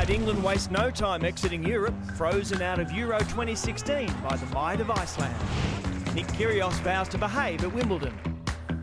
[0.00, 4.80] Tonight, England waste no time exiting Europe, frozen out of Euro 2016 by the might
[4.80, 5.34] of Iceland.
[6.14, 8.14] Nick Kyrgios vows to behave at Wimbledon.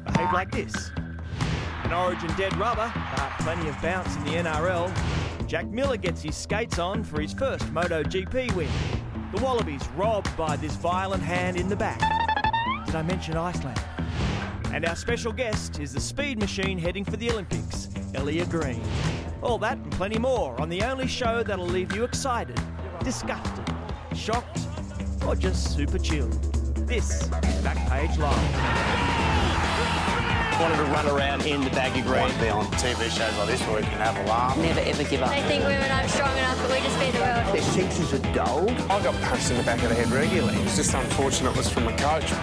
[0.06, 0.92] Behave like this.
[1.84, 5.48] An Origin dead rubber, but plenty of bounce in the NRL.
[5.48, 8.70] Jack Miller gets his skates on for his first MotoGP win.
[9.34, 11.99] The Wallabies robbed by this violent hand in the back.
[12.86, 13.81] Did I mention Iceland?
[14.72, 18.84] And our special guest is the speed machine heading for the Olympics, Ellia Green.
[19.48, 22.60] All that and plenty more on the only show that'll leave you excited,
[23.02, 23.64] disgusted,
[24.14, 24.60] shocked,
[25.26, 26.34] or just super chilled.
[26.86, 27.30] This is
[27.64, 28.36] Backpage Live.
[30.60, 32.20] wanted to run around in the baggy green.
[32.20, 34.58] Want to be on TV shows like this where we can have a laugh.
[34.58, 35.30] Never ever give up.
[35.30, 37.55] They think women aren't strong enough, but we just beat the world.
[37.55, 38.72] Their sexes are dulled.
[38.91, 40.58] I got punched in the back of the head regularly.
[40.64, 42.34] It's just unfortunate it was from a coach.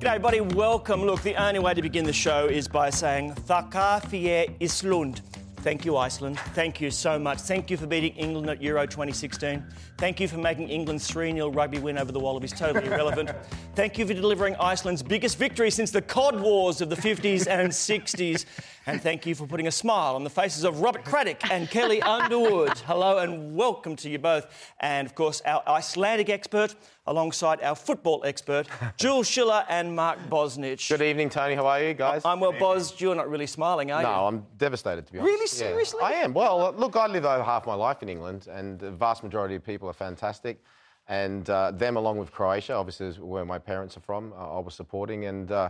[0.00, 0.40] G'day, everybody.
[0.40, 1.02] Welcome.
[1.02, 5.20] Look, the only way to begin the show is by saying Thakka fyrir Islund.
[5.58, 6.38] Thank you, Iceland.
[6.54, 7.40] Thank you so much.
[7.40, 9.62] Thank you for beating England at Euro 2016.
[9.98, 13.30] Thank you for making England's 3 0 rugby win over the Wallabies totally irrelevant.
[13.74, 17.70] Thank you for delivering Iceland's biggest victory since the Cod Wars of the 50s and
[17.70, 18.46] 60s.
[18.86, 22.02] And thank you for putting a smile on the faces of Robert Craddock and Kelli
[22.02, 22.78] Underwood.
[22.78, 24.46] Hello and welcome to you both.
[24.80, 26.74] And of course, our Icelandic expert
[27.06, 30.88] alongside our football expert, Jules Schiller and Mark Bosnich.
[30.88, 31.54] Good evening, Tony.
[31.54, 32.22] How are you guys?
[32.24, 32.98] I'm well, Bos.
[32.98, 34.06] You're not really smiling, are you?
[34.06, 35.30] No, I'm devastated to be honest.
[35.30, 35.46] Really?
[35.46, 35.98] Seriously?
[36.00, 36.32] Yeah, I am.
[36.32, 39.64] Well, look, I live over half my life in England, and the vast majority of
[39.64, 40.58] people are fantastic.
[41.06, 44.60] And uh, them, along with Croatia, obviously, is where my parents are from, uh, I
[44.60, 45.68] was supporting, and uh,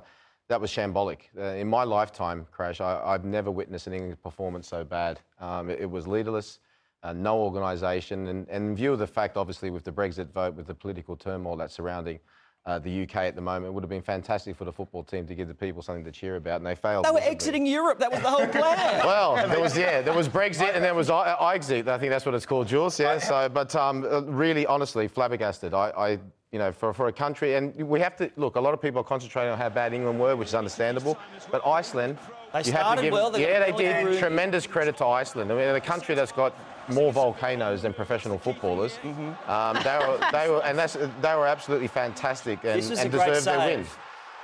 [0.51, 1.20] that was shambolic.
[1.39, 5.20] Uh, in my lifetime, Crash, I, have never witnessed an English performance so bad.
[5.39, 6.59] Um, it, it, was leaderless,
[7.05, 10.55] uh, no organisation, and, and in view of the fact, obviously, with the Brexit vote,
[10.55, 12.19] with the political turmoil that's surrounding
[12.67, 13.67] uh, the UK at the moment.
[13.67, 16.11] It would have been fantastic for the football team to give the people something to
[16.11, 17.05] cheer about, and they failed.
[17.05, 18.01] They were exiting Europe.
[18.01, 19.03] That was the whole plan.
[19.05, 21.87] well, there was yeah, there was Brexit, and there was I Exit.
[21.87, 22.98] I think that's what it's called, Jules.
[22.98, 23.19] Yeah.
[23.31, 25.75] So, but um, uh, really, honestly, flabbergasted.
[25.75, 26.19] I, I
[26.53, 28.56] you know, for, for a country, and we have to look.
[28.56, 31.16] A lot of people are concentrating on how bad England were, which is understandable.
[31.50, 32.19] But Iceland,
[32.53, 33.31] they you started have to give, well.
[33.31, 34.19] They yeah, they did.
[34.19, 35.53] Tremendous credit to Iceland.
[35.53, 36.53] I mean, a country that's got
[36.89, 38.99] more volcanoes than professional footballers.
[39.03, 39.50] Mm-hmm.
[39.50, 43.59] Um, they were, they were, and that's, they were absolutely fantastic and, and deserved their
[43.59, 43.87] win.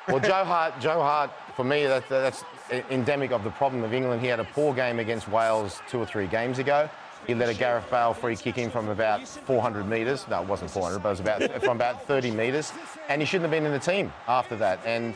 [0.07, 2.45] Well, Joe Hart, Joe Hart, for me, that, that's
[2.91, 4.21] endemic of the problem of England.
[4.21, 6.89] He had a poor game against Wales two or three games ago.
[7.27, 10.27] He let a Gareth Bale free kick in from about 400 metres.
[10.29, 12.73] No, it wasn't 400, but it was about from about 30 metres.
[13.09, 14.81] And he shouldn't have been in the team after that.
[14.85, 15.15] And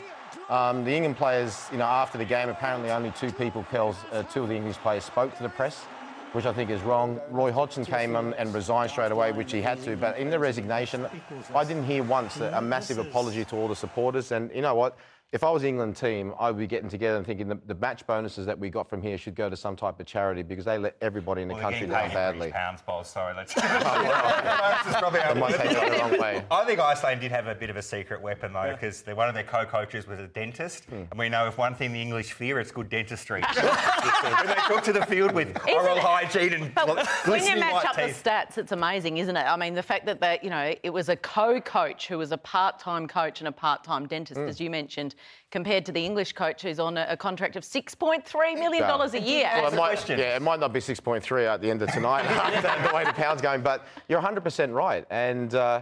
[0.49, 4.23] um, the England players, you know, after the game, apparently only two people, Pels, uh,
[4.23, 5.85] two of the English players spoke to the press
[6.33, 7.19] which I think is wrong.
[7.29, 9.97] Roy Hodgson came and resigned straight away, which he had to.
[9.97, 11.07] But in the resignation,
[11.53, 14.31] I didn't hear once a, a massive apology to all the supporters.
[14.31, 14.97] And you know what?
[15.33, 17.75] If I was the England team, I would be getting together and thinking the, the,
[17.75, 20.65] match bonuses that we got from here should go to some type of charity because
[20.65, 22.51] they let everybody in the well, country down badly.
[22.51, 23.05] Pounds, Paul.
[23.05, 23.53] Sorry, let's.
[23.57, 25.35] oh, well.
[25.35, 26.43] might take it the wrong way.
[26.51, 29.13] I think Iceland did have a bit of a secret weapon though, because yeah.
[29.13, 31.03] one of their co-coaches was a dentist, hmm.
[31.09, 33.41] and we know if one thing the English fear, it's good dentistry.
[33.53, 36.03] when they took to the field with Isn't oral it?
[36.03, 38.21] hygiene and but when you match up teeth.
[38.21, 39.45] the stats, it's amazing, isn't it?
[39.45, 42.37] I mean, the fact that that you know it was a co-coach who was a
[42.37, 44.49] part-time coach and a part-time dentist, mm.
[44.49, 45.15] as you mentioned
[45.51, 49.49] compared to the English coach who's on a, a contract of $6.3 million a year.
[49.55, 52.23] Well, it might, yeah, it might not be 6.3 at the end of tonight,
[52.89, 55.05] the way the pound's going, but you're 100% right.
[55.09, 55.81] And, uh,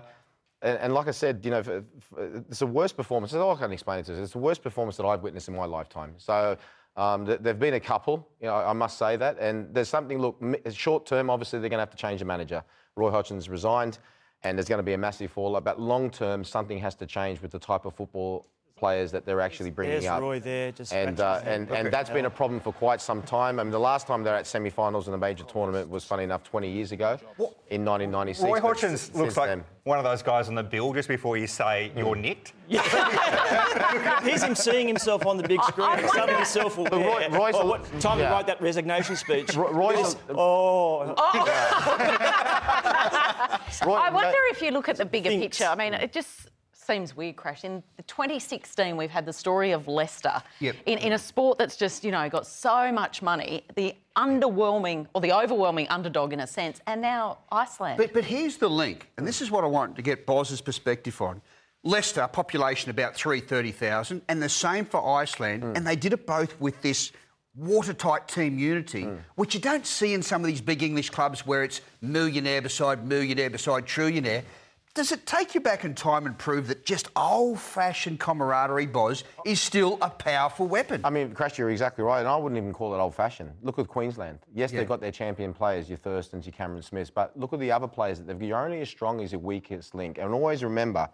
[0.62, 3.34] and, and, like I said, you know, for, for, it's the worst performance.
[3.34, 5.66] All I can't explain it is it's the worst performance that I've witnessed in my
[5.66, 6.16] lifetime.
[6.18, 6.58] So
[6.98, 9.38] um, there've been a couple, you know, I must say that.
[9.40, 12.62] And there's something, look, short term, obviously, they're going to have to change the manager.
[12.98, 14.00] Roy Hodgson's resigned,
[14.44, 15.64] and there's going to be a massive fallout.
[15.64, 18.48] But long term, something has to change with the type of football
[18.80, 20.22] players that they're actually bringing There's up.
[20.22, 23.60] Roy there, just and uh, and and that's been a problem for quite some time.
[23.60, 26.44] I mean, the last time they're at semi-finals in a major tournament was, funny enough,
[26.44, 27.54] 20 years ago what?
[27.70, 28.44] in 1996.
[28.44, 29.64] Roy Hodgson looks like then.
[29.84, 32.22] one of those guys on the bill just before you say you're hmm.
[32.22, 32.54] nicked.
[32.70, 34.22] Yeah.
[34.22, 36.92] Here's him seeing himself on the big screen, suddenly himself aware.
[36.92, 38.28] Roy, Roy's oh, what time yeah.
[38.28, 39.56] to write that resignation speech?
[39.56, 41.16] Roy's oh.
[41.18, 41.96] oh.
[43.86, 45.58] Roy, I wonder if you look at the bigger thinks.
[45.58, 45.66] picture.
[45.72, 46.50] I mean, it just
[46.90, 47.64] seems weird, Crash.
[47.64, 50.42] In 2016, we've had the story of Leicester.
[50.60, 50.76] Yep.
[50.88, 55.22] In, in a sport that's just, you know, got so much money, the underwhelming or
[55.22, 57.98] the overwhelming underdog in a sense, and now Iceland.
[57.98, 61.22] But, but here's the link, and this is what I want to get Boz's perspective
[61.22, 61.42] on.
[61.84, 65.78] Leicester, population about 330,000, and the same for Iceland, mm.
[65.78, 67.12] and they did it both with this
[67.56, 69.20] watertight team unity, mm.
[69.36, 73.06] which you don't see in some of these big English clubs where it's millionaire beside
[73.06, 74.44] millionaire beside trillionaire.
[74.96, 79.62] Does it take you back in time and prove that just old-fashioned camaraderie, Boz, is
[79.62, 81.02] still a powerful weapon?
[81.04, 83.52] I mean, Crash, you're exactly right, and I wouldn't even call it old-fashioned.
[83.62, 84.40] Look at Queensland.
[84.54, 84.80] Yes, yeah.
[84.80, 87.88] they've got their champion players, your Thurstons, your Cameron Smiths, but look at the other
[87.88, 88.40] players that they've.
[88.40, 88.46] got.
[88.46, 91.08] You're only as strong as your weakest link, and always remember,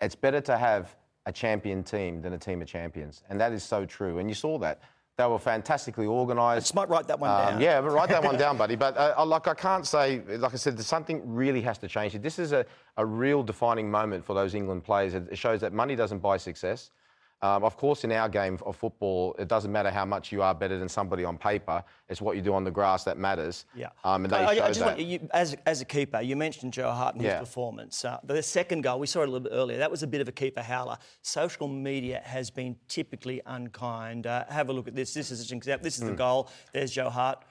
[0.00, 0.96] it's better to have
[1.26, 4.18] a champion team than a team of champions, and that is so true.
[4.18, 4.80] And you saw that.
[5.18, 6.66] They were fantastically organised.
[6.66, 7.60] Just might write that one um, down.
[7.60, 8.76] Yeah, but write that one down, buddy.
[8.76, 12.12] But uh, like I can't say, like I said, something really has to change.
[12.22, 12.64] This is a,
[12.96, 15.14] a real defining moment for those England players.
[15.14, 16.92] It shows that money doesn't buy success.
[17.40, 20.54] Um, of course, in our game of football, it doesn't matter how much you are
[20.54, 21.84] better than somebody on paper.
[22.08, 23.64] It's what you do on the grass that matters.
[23.76, 23.90] Yeah.
[24.02, 24.96] Um, and they I, I just that.
[24.96, 27.38] Want, you, as, as a keeper, you mentioned Joe Hart and yeah.
[27.38, 28.04] his performance.
[28.04, 30.20] Uh, the second goal, we saw it a little bit earlier, that was a bit
[30.20, 30.98] of a keeper howler.
[31.22, 34.26] Social media has been typically unkind.
[34.26, 35.14] Uh, have a look at this.
[35.14, 35.84] This is an example.
[35.84, 36.06] This is mm.
[36.06, 36.18] the hmm.
[36.18, 36.50] goal.
[36.72, 37.44] There's Joe Hart.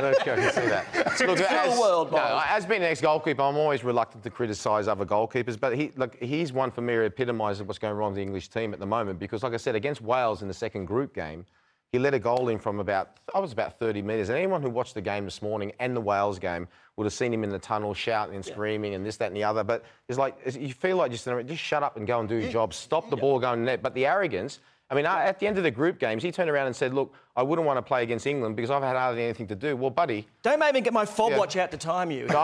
[0.00, 0.36] Let's go.
[0.50, 0.86] see that.
[1.26, 5.58] Look, as, world, no, as being an ex-goalkeeper, I'm always reluctant to criticise other goalkeepers,
[5.58, 8.48] but he, look, he's one for me who epitomises what's going wrong with the English
[8.48, 9.18] team at the moment.
[9.18, 11.44] Because, like I said, against Wales in the second group game,
[11.92, 14.28] he let a goal in from about, I was about 30 metres.
[14.28, 16.68] And anyone who watched the game this morning and the Wales game
[17.00, 18.96] would have seen him in the tunnel shouting and screaming yeah.
[18.96, 19.64] and this, that, and the other.
[19.64, 22.50] But it's like, you feel like just, just shut up and go and do your
[22.50, 22.52] mm.
[22.52, 22.74] job.
[22.74, 23.82] Stop the ball going net.
[23.82, 24.58] But the arrogance,
[24.90, 27.14] I mean, at the end of the group games, he turned around and said, "Look,
[27.34, 29.88] I wouldn't want to play against England because I've had hardly anything to do." Well,
[29.88, 31.38] buddy, don't make me get my fob yeah.
[31.38, 32.26] watch out to time you.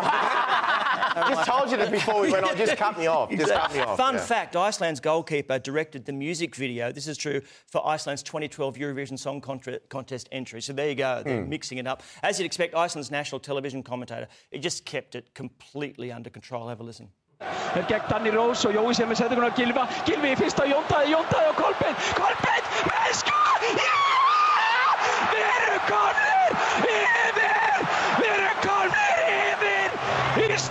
[1.17, 2.57] just told you that before we went on.
[2.57, 3.31] Just cut me off.
[3.31, 3.97] Just cut me off.
[3.97, 4.21] Fun yeah.
[4.21, 6.93] fact: Iceland's goalkeeper directed the music video.
[6.93, 10.61] This is true for Iceland's 2012 Eurovision Song Contest entry.
[10.61, 11.23] So there you go.
[11.25, 11.49] They're mm.
[11.49, 12.03] mixing it up.
[12.23, 14.29] As you'd expect, Iceland's national television commentator.
[14.51, 16.69] It just kept it completely under control.
[16.69, 17.11] Have a listen.
[17.41, 19.85] Er gegn Danny Rose og Jói sem er setið á Gylfa.
[20.09, 22.03] Gylfi í fyrsta, Jón Daði, Jóntaði og Kolbeinn.
[22.17, 24.06] Kolbeinn með skor!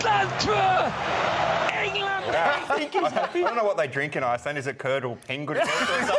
[0.05, 0.25] Yfir!
[0.25, 0.51] Ísland 2!
[2.35, 4.57] I, I, don't know what they drink in Iceland.
[4.57, 6.15] Is it Curdle Penguin or something?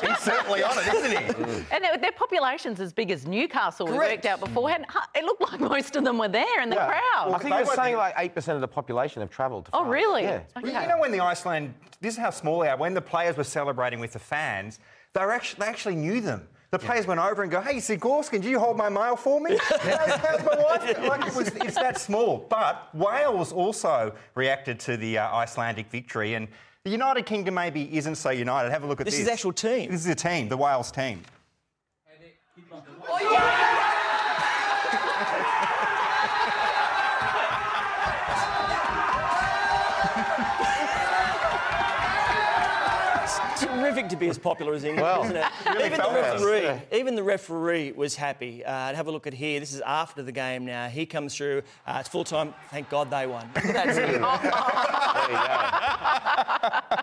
[0.08, 1.16] He's certainly on it, isn't he?
[1.16, 1.64] Mm.
[1.72, 3.86] And their, their population's as big as Newcastle.
[3.86, 4.86] We worked out beforehand.
[5.14, 6.86] It looked like most of them were there in the yeah.
[6.86, 7.34] crowd.
[7.34, 9.66] I think they're saying like eight percent of the population have travelled.
[9.66, 10.22] To oh, really?
[10.22, 10.42] Yeah.
[10.56, 10.82] Okay.
[10.82, 12.76] You know when the Iceland, this is how small they are.
[12.76, 14.78] When the players were celebrating with the fans,
[15.12, 16.48] they were actually they actually knew them.
[16.70, 19.58] The players went over and go, "Hey, Sigorsky, do you hold my mail for me?
[19.68, 22.46] how's, how's my wife?" Like it was, it's that small.
[22.48, 26.46] But Wales also reacted to the uh, Icelandic victory, and
[26.84, 28.70] the United Kingdom maybe isn't so united.
[28.70, 29.14] Have a look at this.
[29.14, 29.90] This is actual team.
[29.90, 31.22] This is a team, the Wales team.
[43.90, 45.46] Terrific to be as popular as England, well, isn't it?
[45.66, 46.80] Really even the referee, yeah.
[46.92, 48.64] even the referee was happy.
[48.64, 49.60] Uh, have a look at here.
[49.60, 50.88] This is after the game now.
[50.88, 51.62] He comes through.
[51.86, 52.54] Uh, it's full time.
[52.70, 53.48] Thank God they won.
[53.54, 54.20] That's it.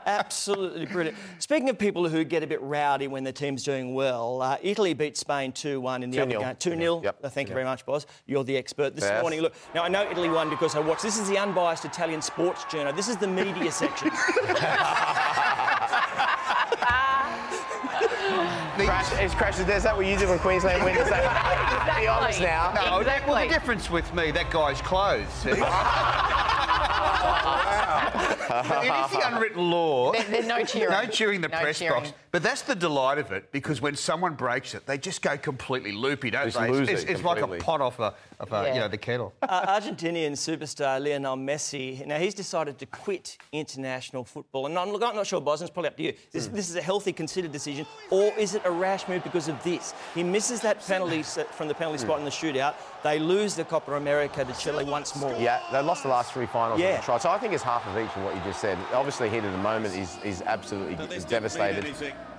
[0.06, 1.18] Absolutely brilliant.
[1.40, 4.94] Speaking of people who get a bit rowdy when their team's doing well, uh, Italy
[4.94, 6.56] beat Spain 2 1 in the other game.
[6.58, 7.02] 2 0.
[7.04, 7.20] Yep.
[7.24, 8.06] Uh, thank you very much, Boz.
[8.26, 9.22] You're the expert this yes.
[9.22, 9.42] morning.
[9.42, 11.04] Look, now I know Italy won because I watched.
[11.04, 12.94] This is the unbiased Italian sports journal.
[12.94, 14.12] This is the media section.
[19.18, 21.00] Crash, is Crash, is that what you do when Queensland wins?
[21.00, 22.02] exactly.
[22.02, 22.72] Be honest now.
[22.76, 23.34] No, exactly.
[23.34, 25.28] well, the difference with me, that guy's clothes.
[25.46, 25.54] it
[29.06, 30.12] is the unwritten law.
[30.12, 30.92] There's no cheering.
[30.92, 32.04] No cheering the no press cheering.
[32.04, 32.14] box.
[32.32, 35.92] But that's the delight of it because when someone breaks it, they just go completely
[35.92, 36.70] loopy, don't just they?
[36.70, 38.74] Lose it's, it it's like a pot off a, of a, yeah.
[38.74, 39.34] you know, the kettle.
[39.48, 42.06] Uh, Argentinian superstar Lionel Messi.
[42.06, 45.98] Now he's decided to quit international football, and I'm, I'm not sure, Boston's probably up
[45.98, 46.14] to you.
[46.32, 46.52] This, mm.
[46.52, 49.94] this, is a healthy, considered decision, or is it a rash move because of this?
[50.14, 52.20] He misses that penalty from the penalty spot mm.
[52.20, 52.76] in the shootout.
[53.04, 55.34] They lose the Copa America to Chile once more.
[55.40, 56.82] Yeah, they lost the last three finals.
[56.82, 57.00] Yeah.
[57.18, 58.78] So I think it's half of each in what you just said.
[58.94, 61.86] Obviously, heat at the moment, he's, he's absolutely he's devastated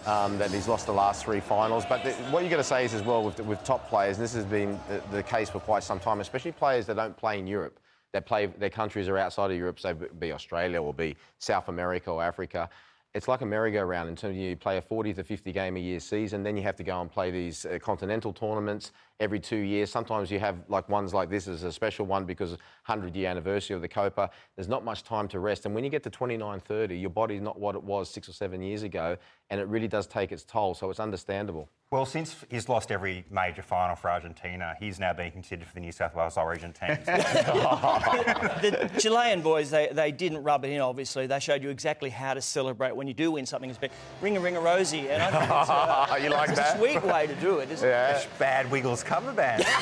[0.08, 1.84] um, that he's lost the last three finals.
[1.86, 4.24] But the, what you've got to say is as well with, with top players, and
[4.24, 7.38] this has been the, the, case for quite some time, especially players that don't play
[7.38, 7.78] in Europe,
[8.12, 12.10] that play their countries are outside of Europe, so be Australia or be South America
[12.10, 12.68] or Africa
[13.14, 15.80] it's like a merry-go-round in terms of you play a 40 to 50 game a
[15.80, 19.56] year season, then you have to go and play these uh, continental tournaments every two
[19.56, 19.90] years.
[19.90, 23.74] Sometimes you have like ones like this as a special one because 100 year anniversary
[23.74, 24.30] of the Copa.
[24.56, 27.40] There's not much time to rest, and when you get to 29, 30, your body's
[27.40, 29.16] not what it was six or seven years ago,
[29.50, 30.74] and it really does take its toll.
[30.74, 31.68] So it's understandable.
[31.90, 35.80] Well, since he's lost every major final for Argentina, he's now being considered for the
[35.80, 36.90] New South Wales Origin team.
[37.06, 41.26] the Chilean boys, they, they didn't rub it in, obviously.
[41.26, 43.70] They showed you exactly how to celebrate when you do win something.
[43.70, 43.78] It's
[44.20, 45.08] ring a ring a rosy.
[45.08, 46.74] And I think it's, uh, you like it's that?
[46.74, 48.18] a sweet way to do it, isn't yeah.
[48.18, 48.28] it?
[48.38, 49.64] Bad Wiggles cover band.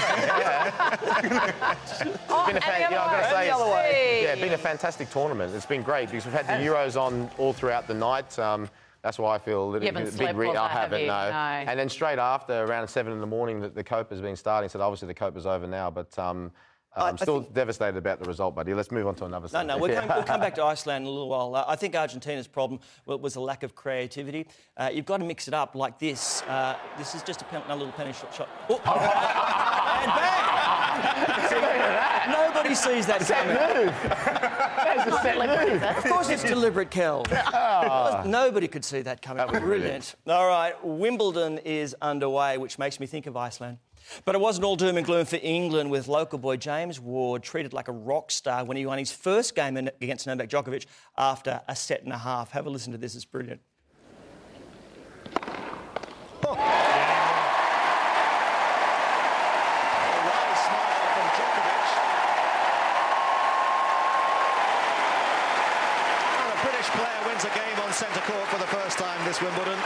[2.29, 4.21] Oh, been a fan- yeah, I've other got to say, And way.
[4.23, 5.55] yeah, it's been a fantastic tournament.
[5.55, 8.39] It's been great because we've had the Euros on all throughout the night.
[8.39, 8.69] Um,
[9.03, 10.37] that's why I feel a little You haven't bit big.
[10.37, 11.07] well, I have haven't, you?
[11.07, 11.31] no.
[11.31, 11.37] No.
[11.37, 14.69] And then straight after, around seven in the morning, the, the Copa's been starting.
[14.69, 16.17] So obviously the Cope is over now, but.
[16.19, 16.53] Um,
[16.97, 18.73] I- I'm still think- devastated about the result, buddy.
[18.75, 19.67] Let's move on to another side.
[19.67, 20.01] No, no, we'll, Yeah.
[20.07, 21.55] come, we'll come back to Iceland in a little while.
[21.55, 24.47] Uh, I think Argentina's problem was a lack of creativity.
[24.77, 26.43] Uh, you've got to mix it up like this.
[26.43, 28.35] Uh, this is just a, pen, a little penny shot.
[28.35, 28.49] shot.
[28.71, 28.77] Oh,
[30.03, 30.53] and bang!
[32.31, 33.57] Nobody sees that coming.
[35.97, 37.25] Of course, it's deliberate, Kel.
[38.27, 39.47] Nobody could see that coming.
[39.47, 40.15] was brilliant.
[40.27, 43.79] All right, Wimbledon is underway, which makes me think of Iceland.
[44.25, 47.73] But it wasn't all doom and gloom for England, with local boy James Ward treated
[47.73, 50.87] like a rock star when he won his first game against Novak Djokovic
[51.17, 52.53] after a set and a half.
[52.53, 53.61] Have a listen to this; it's brilliant.
[60.27, 61.87] wide smile from Djokovic.
[66.43, 69.41] And a British player wins a game on centre court for the first time this
[69.41, 69.79] Wimbledon.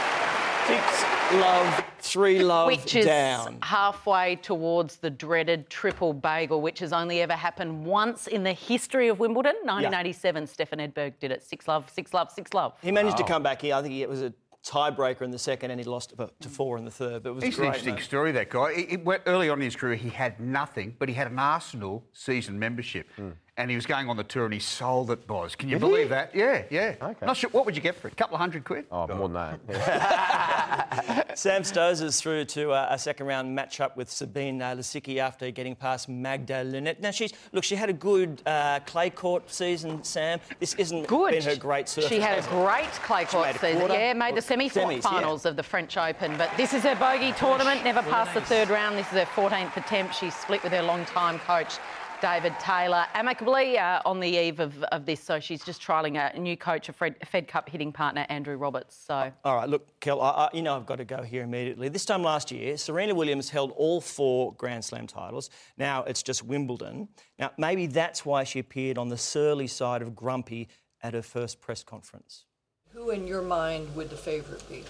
[0.65, 3.59] Six love, three love which is down.
[3.61, 9.09] halfway towards the dreaded triple bagel, which has only ever happened once in the history
[9.09, 9.53] of Wimbledon.
[9.63, 11.43] 1987, Stefan Edberg did it.
[11.43, 12.73] Six love, six love, six love.
[12.81, 13.75] He managed to come back here.
[13.75, 14.33] I think it was a
[14.63, 17.21] tiebreaker in the second, and he lost to to four in the third.
[17.23, 17.65] But it was He's great.
[17.67, 18.03] an interesting mate.
[18.03, 18.73] story, that guy.
[18.73, 21.37] He, he went, early on in his career, he had nothing, but he had an
[21.37, 23.07] Arsenal season membership.
[23.15, 23.29] Hmm.
[23.57, 25.57] And he was going on the tour and he sold it, Boz.
[25.57, 25.89] Can you Did he?
[25.89, 26.33] believe that?
[26.33, 26.95] Yeah, yeah.
[27.01, 27.25] Okay.
[27.25, 27.49] Not sure.
[27.49, 28.13] What would you get for it?
[28.13, 28.85] A couple of hundred quid?
[28.89, 31.31] Oh, more than that.
[31.37, 35.75] Sam Stosur's through to uh, a second round matchup with Sabine uh, Lisicki after getting
[35.75, 37.01] past Magda Linette.
[37.01, 40.39] Now, she's look, she had a good uh, clay court season, Sam.
[40.61, 41.31] This isn't Good.
[41.31, 42.09] been her great surface.
[42.09, 43.79] She had a great clay court season.
[43.79, 43.95] quarter.
[43.95, 46.37] Yeah, made the semi-finals semis, of the French Open.
[46.37, 47.83] But this is her bogey tournament.
[47.83, 48.97] Never passed the third round.
[48.97, 50.15] This is her 14th attempt.
[50.15, 51.75] She split with her long-time coach.
[52.21, 56.37] David Taylor, amicably uh, on the eve of, of this, so she's just trialling a
[56.37, 58.95] new coach, a Fred, Fed Cup hitting partner, Andrew Roberts.
[58.95, 61.89] So All right, look, Kel, I, I, you know I've got to go here immediately.
[61.89, 65.49] This time last year, Serena Williams held all four Grand Slam titles.
[65.77, 67.09] Now it's just Wimbledon.
[67.39, 70.67] Now, maybe that's why she appeared on the surly side of grumpy
[71.01, 72.45] at her first press conference.
[72.93, 74.83] Who in your mind would the favorite be?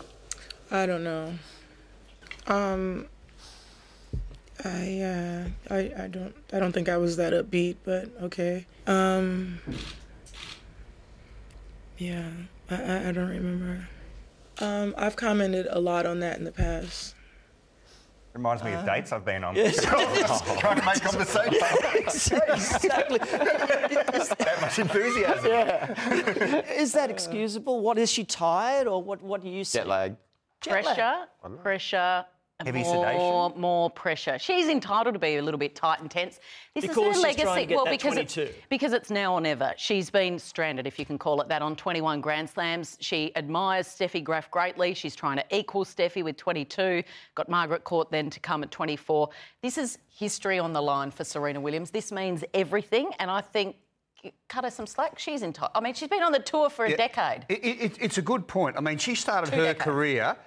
[0.70, 1.34] I don't know.
[2.48, 3.08] Um,
[4.64, 8.66] I, uh, I I don't I don't think I was that upbeat, but okay.
[8.88, 9.60] Um,
[11.98, 12.30] yeah,
[12.70, 13.88] I, I, I don't remember.
[14.60, 17.16] Um, I've commented a lot on that in the past.
[18.34, 19.56] Reminds me of Uh, dates I've been on.
[19.58, 19.82] yes.
[19.84, 21.54] Trying to make conversation.
[21.96, 23.18] exactly.
[23.18, 25.52] that much enthusiasm.
[26.78, 27.82] Is that excusable?
[27.82, 29.22] What is she tired, or what?
[29.22, 29.80] What do you see?
[29.80, 30.16] Jet lag.
[30.62, 30.96] Jet lag.
[30.96, 31.28] pressure,
[31.62, 31.98] pressure.
[32.26, 32.31] and
[32.66, 33.62] Heavy more, sedation?
[33.62, 34.38] more pressure.
[34.40, 36.40] She's entitled to be a little bit tight and tense.
[36.76, 37.76] This Because is her legacy.
[37.76, 38.42] well, because 22.
[38.42, 39.74] It's, because it's now or never.
[39.78, 42.98] She's been stranded, if you can call it that, on 21 Grand Slams.
[43.02, 44.94] She admires Steffi Graf greatly.
[44.94, 47.04] She's trying to equal Steffi with 22.
[47.36, 49.30] Got Margaret Court then to come at 24.
[49.62, 51.92] This is history on the line for Serena Williams.
[51.92, 53.76] This means everything, and I think.
[54.50, 55.18] Cut her some slack.
[55.18, 55.72] She's entitled.
[55.74, 56.96] I mean, she's been on the tour for a Yeah.
[56.96, 57.44] decade.
[57.50, 58.78] It, it, it's a good point.
[58.78, 59.84] I mean, she started Two her decades.
[59.84, 60.38] career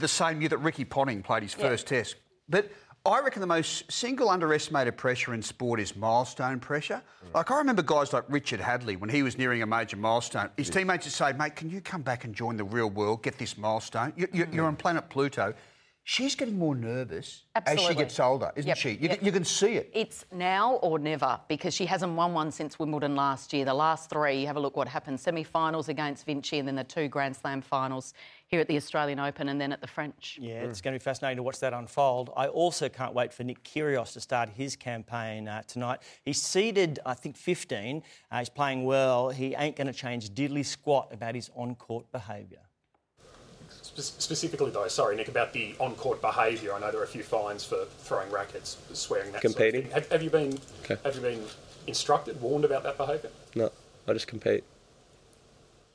[0.00, 1.68] the same year that Ricky Ponting played his Yeah.
[1.68, 2.16] first test.
[2.48, 2.70] But
[3.04, 7.02] I reckon the most single underestimated pressure in sport is milestone pressure.
[7.24, 7.34] Mm.
[7.34, 10.70] Like, I remember guys like Richard Hadlee, when he was nearing a major milestone, his
[10.70, 13.58] teammates would say, mate, can you come back and join the real world, get this
[13.58, 14.12] milestone?
[14.16, 14.54] You, you, mm.
[14.54, 15.52] You're on planet Pluto.
[16.04, 18.90] She's getting more nervous as she gets older, isn't Yep, she?
[18.90, 19.18] You, yep.
[19.18, 19.88] can, you can see it.
[19.92, 23.64] It's now or never because she hasn't won one since Wimbledon last year.
[23.64, 26.74] The last three, you have a look what happened semi finals against Vinci and then
[26.74, 28.14] the two Grand Slam finals
[28.52, 30.38] here at the Australian Open and then at the French.
[30.40, 32.30] Yeah, it's going to be fascinating to watch that unfold.
[32.36, 36.00] I also can't wait for Nick Kyrgios to start his campaign uh, tonight.
[36.22, 38.02] He's seeded, I think, 15.
[38.30, 39.30] Uh, he's playing well.
[39.30, 42.60] He ain't going to change diddly squat about his on-court behaviour.
[43.70, 46.74] Specifically, though, sorry, Nick, about the on-court behaviour.
[46.74, 49.40] I know there are a few fines for throwing rackets, swearing that.
[49.40, 49.90] Competing.
[49.90, 50.10] Sort of thing.
[50.10, 50.98] Have, have you been Okay.
[51.04, 51.42] have you been
[51.86, 53.30] instructed, warned about that behaviour?
[53.54, 53.70] No,
[54.06, 54.62] I just compete.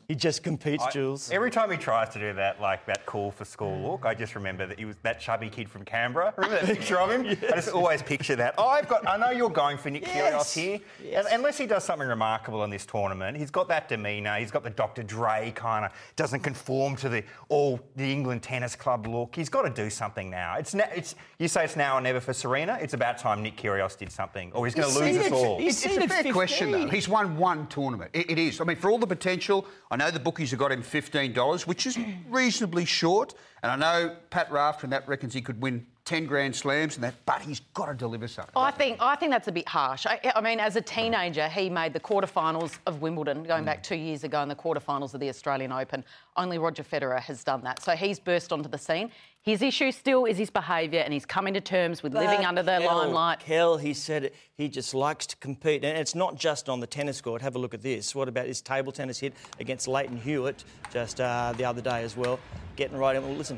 [0.08, 1.32] He just competes, I- Jules.
[1.32, 4.36] Every time he tries to do that, like that cool for school look, I just
[4.36, 6.34] remember that he was that chubby kid from Canberra.
[6.38, 7.26] Remember that picture of him?
[7.28, 8.56] I just always picture that.
[8.58, 9.06] Oh, I've got.
[9.06, 10.54] I know you're going for Nick Yes.
[10.56, 10.80] Kyrgios here.
[11.04, 11.26] Yes.
[11.26, 14.38] Un- Unless he does something remarkable in this tournament, he's got that demeanour.
[14.38, 15.04] He's got the Dr.
[15.04, 19.36] Dre kind of doesn't conform to the all the England tennis club look.
[19.36, 20.56] He's got to do something now.
[20.58, 22.78] It's na- it's you say it's now or never for Serena.
[22.82, 25.58] It's about time Nick Kyrgios did something, or he's going to lose us all.
[25.60, 26.88] It's, it's a fair question, though.
[26.88, 28.12] He's won one tournament.
[28.14, 28.62] It, it is.
[28.62, 31.86] I mean, for all the potential, I know the bookies have got him $15, which
[31.86, 31.98] is
[32.30, 33.34] reasonably short.
[33.64, 37.04] And I know Pat Rafter and that reckons he could win 10 Grand Slams and
[37.04, 38.54] that, but he's got to deliver something.
[38.56, 40.06] I think I think that's a bit harsh.
[40.06, 43.98] I, I mean, as a teenager, he made the quarterfinals of Wimbledon, going back two
[43.98, 46.06] years ago, and the quarterfinals of the Australian Open.
[46.38, 47.82] Only Roger Federer has done that.
[47.82, 49.12] So he's burst onto the scene.
[49.48, 52.80] His issue still is his behaviour, and he's coming to terms with living under the
[52.80, 53.40] Kel- limelight.
[53.40, 55.86] Kel, he said it, he just likes to compete.
[55.86, 57.42] And it's not just on the tennis court.
[57.42, 58.14] Have a look at this.
[58.14, 62.18] What about his table tennis hit against Lleyton Hewitt just uh, the other day as
[62.18, 62.42] well?
[62.76, 63.24] Getting right in.
[63.24, 63.58] Well, listen.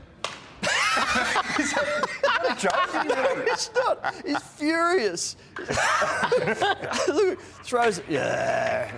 [0.61, 2.73] What a joke.
[3.47, 4.13] It's not.
[4.23, 5.37] He's furious.
[7.07, 7.99] Look, throws.
[8.07, 8.91] Yeah.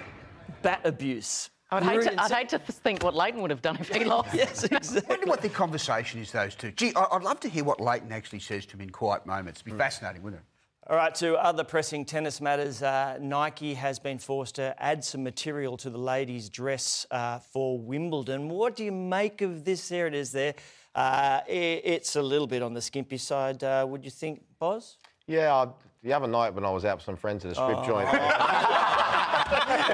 [0.61, 1.51] Bat abuse.
[1.73, 4.33] I'd hate, to, I'd hate to think what Lleyton would have done if he lost.
[4.33, 5.09] Yes, I exactly.
[5.09, 6.71] wonder what the conversation is, those two.
[6.71, 9.61] Gee, I- I'd love to hear what Lleyton actually says to him in quiet moments.
[9.61, 10.45] It'd be fascinating, wouldn't it?
[10.89, 12.81] All right, to other pressing tennis matters.
[12.81, 17.77] Uh, Nike has been forced to add some material to the ladies' dress uh, for
[17.79, 18.49] Wimbledon.
[18.49, 19.87] What do you make of this?
[19.87, 20.55] There it is there.
[20.93, 24.97] Uh, i it's a little bit on the skimpy side, uh, would you think, Boz?
[25.27, 25.67] Yeah, I,
[26.03, 27.85] the other night when I was out with some friends at a strip Oh.
[27.85, 28.09] joint.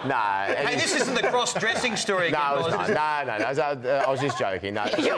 [0.08, 0.46] nah.
[0.46, 3.26] Hey, this isn't the cross-dressing story No, again, it was not.
[3.26, 3.46] No, no, no.
[3.46, 4.74] I was, uh, I was just joking.
[4.74, 4.86] No.
[4.98, 5.16] You,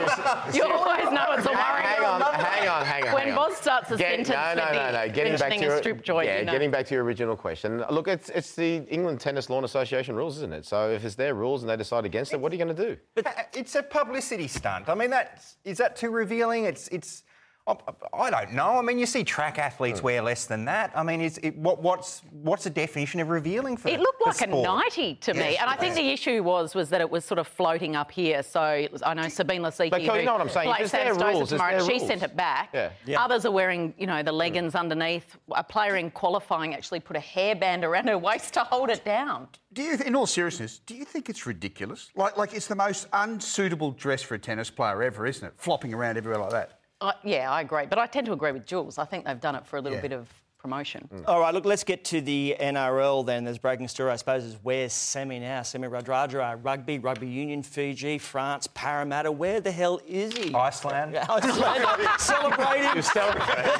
[0.52, 1.82] you always know it's a worry.
[1.82, 3.14] Hang on, hang on, hang on.
[3.14, 3.34] When hang.
[3.34, 5.06] Boz starts a Get- sentence no, no, with no, no.
[5.06, 6.52] the Getting back to your, a strip joint, yeah, you know.
[6.52, 7.82] getting back to your original question.
[7.90, 10.64] Look, it's it's the England Tennis Lawn Association rules, isn't it?
[10.66, 12.82] So if it's their rules and they decide against it, what are you going to
[12.88, 12.96] do?
[13.14, 14.88] But it's a publicity stunt.
[14.88, 16.64] I mean, that is that too revealing?
[16.64, 17.22] It's it's.
[17.66, 17.76] I-
[18.12, 18.78] I don't know.
[18.78, 20.06] I mean, you see track athletes hmm.
[20.06, 20.90] wear less than that.
[20.94, 23.88] I mean, is it, what, what's what's the definition of revealing for?
[23.88, 24.64] It looked for like a sport?
[24.96, 26.02] 90 to me, Yes, and I think does.
[26.02, 28.42] the issue was was that it was sort of floating up here.
[28.42, 30.70] So it was, I know Sabine Lisicki, But, Kel, you know what I'm saying?
[30.70, 32.06] If plays it's Sam Stosur rules, tomorrow, their she rules.
[32.06, 32.70] sent it back.
[32.74, 32.90] Yeah.
[33.06, 33.24] Yeah.
[33.24, 34.78] Others are wearing, you know, the leggings hmm.
[34.78, 35.36] underneath.
[35.52, 39.48] A player in qualifying actually put a hairband around her waist to hold it down.
[39.72, 42.10] Do you, in all seriousness, do you think it's ridiculous?
[42.16, 45.54] Like, like it's the most unsuitable dress for a tennis player ever, isn't it?
[45.56, 46.79] Flopping around everywhere like that.
[47.00, 48.98] Uh, yeah, I agree, but I tend to agree with Jules.
[48.98, 50.02] I think they've done it for a little Yeah.
[50.02, 50.28] bit of
[50.58, 51.08] promotion.
[51.26, 53.44] All right, look, let's get to the NRL then.
[53.44, 55.62] There's breaking story, I suppose, is where's Semi now?
[55.62, 59.32] Semi Radradra, rugby, rugby union, Fiji, France, Parramatta.
[59.32, 60.54] Where the hell is he?
[60.54, 61.16] Iceland.
[61.30, 63.00] Iceland, celebrating.
[63.00, 63.72] Celebrating.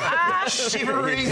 [0.48, 1.26] Shivering.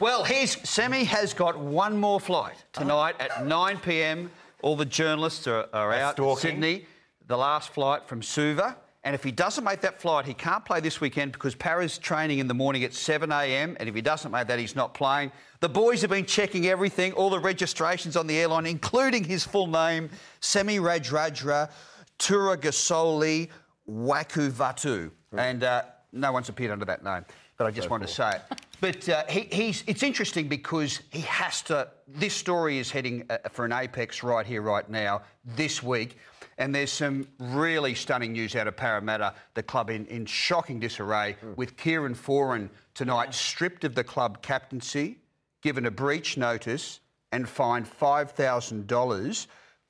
[0.00, 4.30] well, here's Semi has got one more flight tonight at 9 p.m.
[4.60, 6.36] All the journalists are, are out in.
[6.36, 6.84] Sydney.
[7.28, 8.76] The last flight from Suva.
[9.06, 12.40] And if he doesn't make that flight, he can't play this weekend because Para's training
[12.40, 13.76] in the morning at 7 a.m.
[13.78, 15.30] And if he doesn't make that, he's not playing.
[15.60, 19.68] The boys have been checking everything, all the registrations on the airline, including his full
[19.68, 21.70] name, Semi Radradra
[22.18, 23.48] Turagasoli
[23.88, 25.12] Wakuvatu.
[25.38, 27.24] And uh, no one's appeared under that name,
[27.58, 28.42] but I just wanted to say it.
[28.78, 31.88] But uh, he, he's, it's interesting because he has to.
[32.06, 35.22] This story is heading uh, for an apex right here, right now,
[35.56, 36.18] this week.
[36.58, 41.36] And there's some really stunning news out of Parramatta, the club in, in shocking disarray,
[41.56, 45.18] with Kieran Foran tonight stripped of the club captaincy,
[45.62, 49.46] given a breach notice, and fined $5,000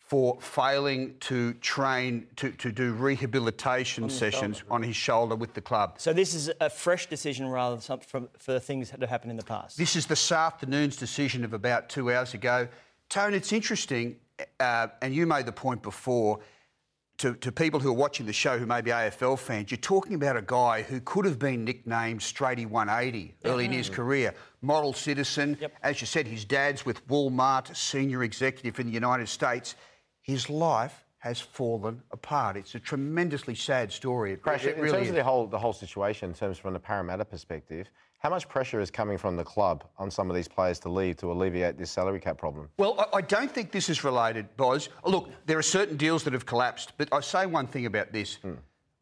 [0.07, 5.96] for failing to train, to, to do rehabilitation sessions on his shoulder with the club.
[5.98, 9.33] So this is a fresh decision rather than something from, for things that have happened
[9.33, 9.76] in the past.
[9.76, 12.68] This is this afternoon's decision of about two hours ago.
[13.09, 14.16] Tone, it's interesting,
[14.61, 16.38] uh, and you made the point before
[17.18, 20.14] to, to people who are watching the show who may be AFL fans, you're talking
[20.14, 23.94] about a guy who could have been nicknamed Straighty 180 early in his mm.
[23.94, 24.35] career.
[24.61, 25.59] Model citizen.
[25.83, 29.76] As you said, his dad's with Walmart, senior executive in the United States.
[30.20, 32.57] His life has fallen apart.
[32.57, 34.33] It's a tremendously sad story.
[34.33, 35.11] It, Crash, it in really terms is.
[35.11, 37.88] of the whole the whole situation, in terms from the Parramatta perspective,
[38.26, 41.16] how much pressure is coming from the club on some of these players to leave
[41.16, 42.68] to alleviate this salary cap problem?
[42.76, 44.88] Well, I, don't think this is related, Boz.
[45.04, 48.38] Look, there are certain deals that have collapsed, but I say one thing about this.
[48.42, 48.54] Hmm.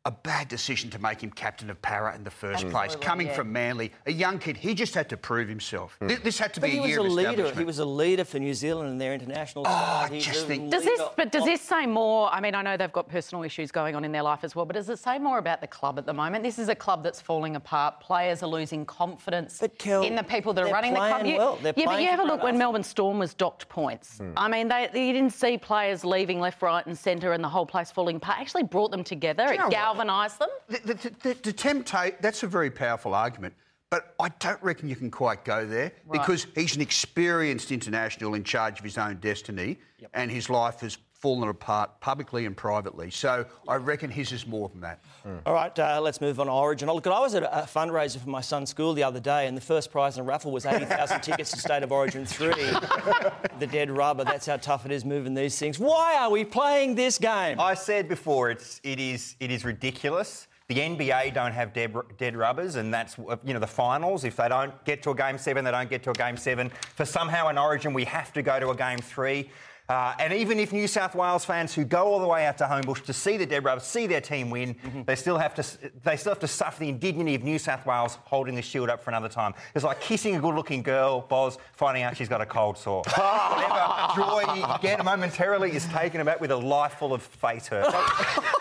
[0.07, 2.71] A bad decision to make him captain of Para in the first mm.
[2.71, 2.95] place.
[2.95, 3.33] Coming yeah.
[3.37, 5.97] from Manly, a young kid, he just had to prove himself.
[6.03, 6.09] Mm.
[6.09, 7.55] This, this had to But be he a was year a of leader.
[7.55, 10.11] He was a leader for New Zealand and their international oh, side.
[10.11, 12.29] I He's just think- Does this, but does this say more?
[12.31, 14.67] I mean, I know they've got personal issues going on in their life as well,
[14.67, 16.45] but does it say more about the club at the moment?
[16.45, 18.01] This is a club that's falling apart.
[18.01, 21.21] Players are losing confidence Kel, in the people that are they're running the club.
[21.21, 21.59] playing You- well.
[21.63, 22.59] They're yeah, but you have a look when.
[22.59, 24.19] Melbourne Storm was docked points.
[24.19, 24.33] Hmm.
[24.37, 27.65] I mean, they, you didn't see players leaving left, right, and centre, and the whole
[27.65, 28.39] place falling apart.
[28.39, 29.45] Actually brought them together.
[29.45, 29.94] you It know what?
[29.95, 30.49] Galvanised them.
[30.69, 33.55] The, the, the, the, the temptate, that's a very powerful argument.
[33.91, 38.43] But I don't reckon you can quite go there because he's an experienced international in
[38.43, 39.79] charge of his own destiny
[40.15, 43.11] and his life has fallen apart publicly and privately.
[43.11, 45.03] So I reckon his is more than that.
[45.47, 46.91] All right, uh, let's move on to Origin.
[46.91, 49.57] Oh, look, I was at a fundraiser for my son's school the other day, and
[49.57, 52.49] the first prize in the raffle was 80,000 tickets to State of Origin 3.
[53.59, 55.79] the dead rubber, that's how tough it is moving these things.
[55.79, 57.59] Why are we playing this game?
[57.59, 60.47] I said before, it's it is it is ridiculous.
[60.69, 64.25] The NBA don't have dead, dead rubbers, and that's you know the finals.
[64.25, 66.71] If they don't get to a game seven, they don't get to a game seven.
[66.97, 69.51] For somehow in Origin, we have to go to a game three.
[69.87, 72.65] Uh, and even if New South Wales fans who go all the way out to
[72.65, 75.03] Homebush to see the Dead Rubbers, see their team win, mm-hmm.
[75.03, 75.65] they still have to
[76.03, 79.03] they still have to suffer the indignity of New South Wales holding the shield up
[79.03, 79.53] for another time.
[79.75, 83.03] It's like kissing a good-looking girl, Boz, finding out she's got a cold sore.
[83.15, 87.85] Whatever joy you get momentarily is taken about with a life full of face hurt.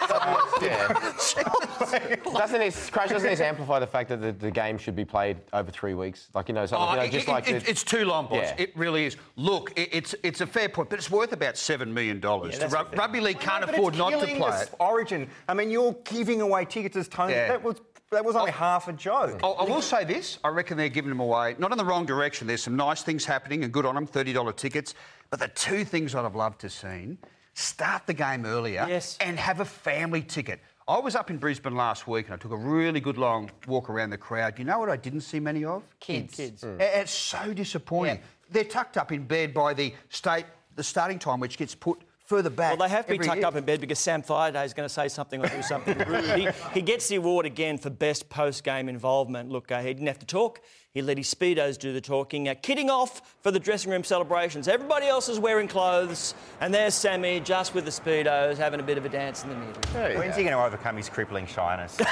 [0.61, 0.87] yeah.
[2.33, 3.09] doesn't this crash?
[3.09, 6.27] Doesn't this amplify the fact that the, the, game should be played over three weeks?
[6.33, 8.37] Like you know, something, oh, you know, just it, like it, it's too long, boss.
[8.43, 8.55] Yeah.
[8.57, 9.17] It really is.
[9.35, 12.57] Look, it, it's it's a fair point, but it's worth about seven million dollars.
[12.59, 14.69] Yeah, rugby league can't afford not to play it.
[14.79, 15.29] Origin.
[15.47, 17.33] I mean, you're giving away tickets as Tony.
[17.33, 17.47] Yeah.
[17.47, 17.77] That was
[18.11, 19.39] that was only oh, half a joke.
[19.43, 22.05] I, I will say this: I reckon they're giving them away, not in the wrong
[22.05, 22.47] direction.
[22.47, 24.05] There's some nice things happening, and good on them.
[24.07, 24.95] Thirty-dollar tickets.
[25.29, 27.17] But the two things I'd have loved to seen:
[27.53, 29.17] start the game earlier, yes.
[29.21, 30.59] and have a family ticket.
[30.87, 33.89] I was up in Brisbane last week and I took a really good long walk
[33.89, 34.59] around the crowd.
[34.59, 35.81] You know what I didn't see many of?
[36.01, 36.35] Kids.
[36.35, 36.63] Kids.
[36.63, 36.81] Mm.
[36.81, 38.17] It's so disappointing.
[38.17, 38.21] Yeah.
[38.51, 40.45] They're tucked up in bed by the state,
[40.75, 42.77] the starting time, which gets put further back.
[42.77, 43.47] Well, they have to be tucked year.
[43.47, 46.23] up in bed because Sam Thaiday is going to say something or do something rude.
[46.33, 49.49] He, he, gets the award again for best post-game involvement.
[49.49, 50.61] Look, uh, he didn't have to talk.
[50.93, 54.67] He let his speedos do the talking, uh, kidding off for the dressing room celebrations.
[54.67, 58.99] Everybody else is wearing clothes, and there's Sammy just with the speedos having a bit
[58.99, 60.19] of a dance in the middle.
[60.19, 61.97] When's he going to overcome his crippling shyness?
[61.97, 62.05] Show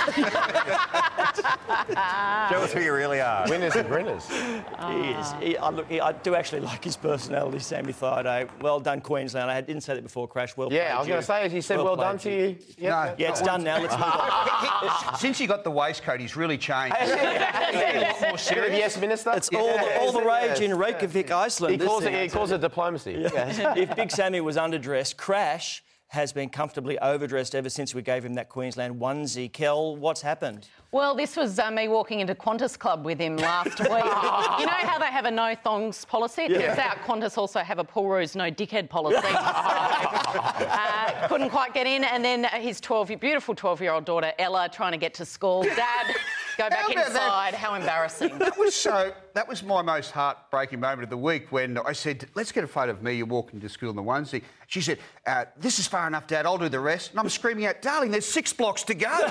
[2.58, 3.48] us who you really are.
[3.48, 4.28] Winners and grinners.
[4.82, 5.34] He is.
[5.39, 8.50] He, I, look, he, I do actually like his personality, Sammy Thaiday.
[8.62, 9.52] Well done, Queensland.
[9.52, 10.58] I didn't say that before, Crash.
[10.58, 10.78] Well done.
[10.78, 12.58] yeah, I was going to say, as you said, well, well done to you.
[12.78, 13.80] Yeah, no, yeah it's done now.
[13.80, 15.20] Let's move on.
[15.20, 16.96] Since he got the waistcoat, he's really changed.
[16.98, 19.31] he's a lot more serious yes, Minister.
[19.36, 21.79] It's all, the, all the rage in Reykjavik, Iceland.
[21.79, 23.27] He calls, it, he calls it diplomacy.
[23.34, 23.73] Yeah.
[23.77, 28.34] if Big Sammy was underdressed, Crash has been comfortably overdressed ever since we gave him
[28.34, 29.51] that Queensland onesie.
[29.51, 30.67] Kel, what's happened?
[30.91, 33.88] Well, this was uh, me walking into Qantas Club with him last week.
[33.89, 36.41] you know how they have a no thongs policy?
[36.43, 36.75] It yeah.
[36.75, 39.21] turns out Qantas also have a Paul Roos no dickhead policy.
[39.21, 42.03] so, uh, couldn't quite get in.
[42.03, 45.63] And then his 12, beautiful 12 year old daughter, Ella, trying to get to school.
[45.63, 46.13] Dad,
[46.62, 47.54] Go back inside.
[47.54, 47.56] That?
[47.56, 48.38] How embarrassing.
[48.41, 49.13] That was so.
[49.34, 52.67] That was my most heartbreaking moment of the week when I said, "Let's get a
[52.67, 53.13] photo of me.
[53.13, 56.45] You're walking to school in the onesie." She said, uh, "This is far enough, Dad.
[56.45, 59.10] I'll do the rest." And I'm screaming out, "Darling, there's six blocks to go."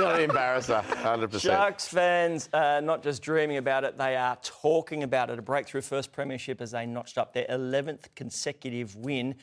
[0.00, 1.40] Not an embarrasser, 100%.
[1.40, 5.38] Sharks fans are not just dreaming about it; they are talking about it.
[5.38, 9.34] A breakthrough first premiership as they notched up their 11th consecutive win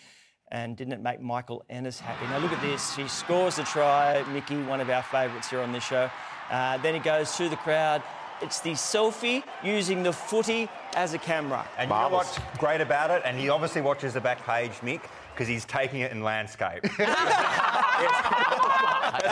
[0.52, 2.26] and didn't it make Michael Ennis happy?
[2.28, 2.96] Now look at this.
[2.96, 4.24] He scores the try.
[4.32, 6.10] Mickey, one of our favourites here on this show.
[6.50, 8.02] Uh, then he goes through the crowd.
[8.42, 11.68] It's the selfie using the footy as a camera.
[11.78, 12.36] And Marvellous.
[12.36, 13.24] you know what's great about it?
[13.26, 15.02] And he obviously watches the back page, Mick,
[15.38, 16.80] because he's taking it in landscape.
[16.97, 16.97] yes.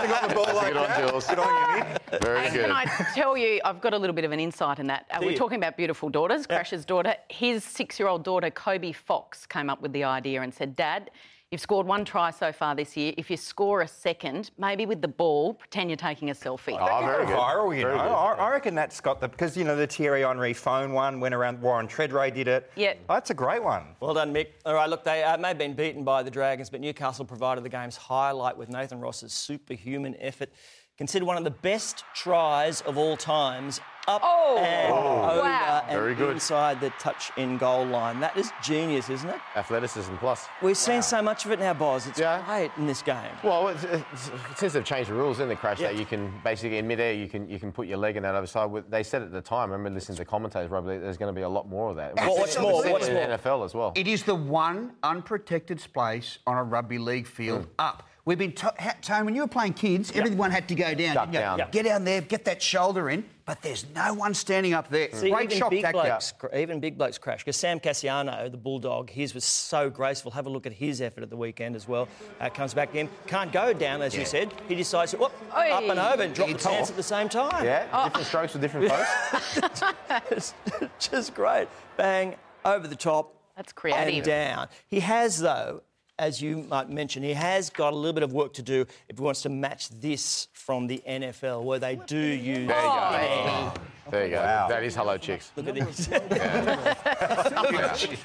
[0.07, 1.25] got the ball like good on, Jules.
[1.25, 2.21] Good on you, Mick.
[2.21, 2.61] Very good.
[2.61, 5.07] Can I tell you, I've got a little bit of an insight in that.
[5.09, 6.45] Uh, we're talking about beautiful daughters.
[6.45, 11.09] Crash's daughter, his six-year-old daughter, Kobe Fox, came up with the idea and said, Dad,
[11.51, 13.13] You've scored one try so far this year.
[13.17, 16.75] If you score a second, maybe with the ball, pretend you're taking a selfie.
[16.79, 17.35] Oh, very good.
[17.35, 18.03] Viral, you very know.
[18.03, 21.35] I, I, reckon that's got the because you know the Thierry Henry phone one went
[21.35, 21.61] around.
[21.61, 22.71] Warren Tredrea did it.
[22.75, 23.83] Yeah, oh, that's a great one.
[23.99, 24.47] Well done, Mick.
[24.65, 27.63] All right, look, they uh, may have been beaten by the Dragons, but Newcastle provided
[27.63, 30.49] the game's highlight with Nathan Ross's superhuman effort
[30.97, 33.81] considered one of the best tries of all times.
[34.07, 35.83] Up oh, and oh, over wow.
[35.89, 36.33] and Very good.
[36.33, 38.19] inside the touch in goal line.
[38.19, 39.39] That is genius, isn't it?
[39.55, 40.45] Athleticism plus.
[40.61, 42.05] We've seen so much of it now, Boz.
[42.05, 42.45] It's yeah.
[42.45, 43.31] great in this game.
[43.43, 45.87] Well, it's, it's, since they've changed the rules in the crash, yeah.
[45.87, 48.35] that you can basically in midair you can you can put your leg in that
[48.35, 48.69] other side.
[48.91, 49.71] They said at the time.
[49.71, 50.69] I remember listening to commentators.
[50.69, 52.15] Probably there's going to be a lot more of that.
[52.15, 52.87] Well, what's more?
[52.87, 53.25] What's in more?
[53.25, 53.91] NFL as well.
[53.95, 57.69] It is the one unprotected space on a rugby league field mm.
[57.79, 58.03] up.
[58.25, 58.67] We've been t-
[59.03, 60.25] Tone, when you were playing kids, yep.
[60.25, 61.13] everyone had to go down.
[61.13, 61.59] Duck down.
[61.59, 61.71] Yep.
[61.71, 65.09] Get down there, get that shoulder in, but there's no one standing up there.
[65.13, 67.41] See, Great even big blokes, even big blokes crash.
[67.41, 70.31] Because Sam Kasiano, the bulldog, his was so graceful.
[70.31, 72.07] Have a look at his effort at the weekend as well.
[72.41, 74.21] Uh, comes back in, can't go down as yeah.
[74.21, 74.51] you said.
[74.67, 77.63] He decides to whoop, up and over and drop the pants at the same time.
[77.63, 78.05] Yeah, oh.
[78.05, 80.55] different strokes for different folks.
[80.99, 81.67] just great.
[81.95, 82.33] Bang
[82.65, 83.35] over the top.
[83.55, 84.15] That's creative.
[84.15, 84.67] And down.
[84.87, 85.83] He has though
[86.17, 89.17] as you might mention, he has got a little bit of work to do if
[89.17, 92.67] he wants to match this from the NFL, where they do use.
[92.67, 93.73] There you go.
[94.11, 94.41] There you go.
[94.41, 94.67] Wow.
[94.67, 95.51] That is hello, chicks.
[95.55, 96.07] Look at this.
[96.07, 96.19] yeah.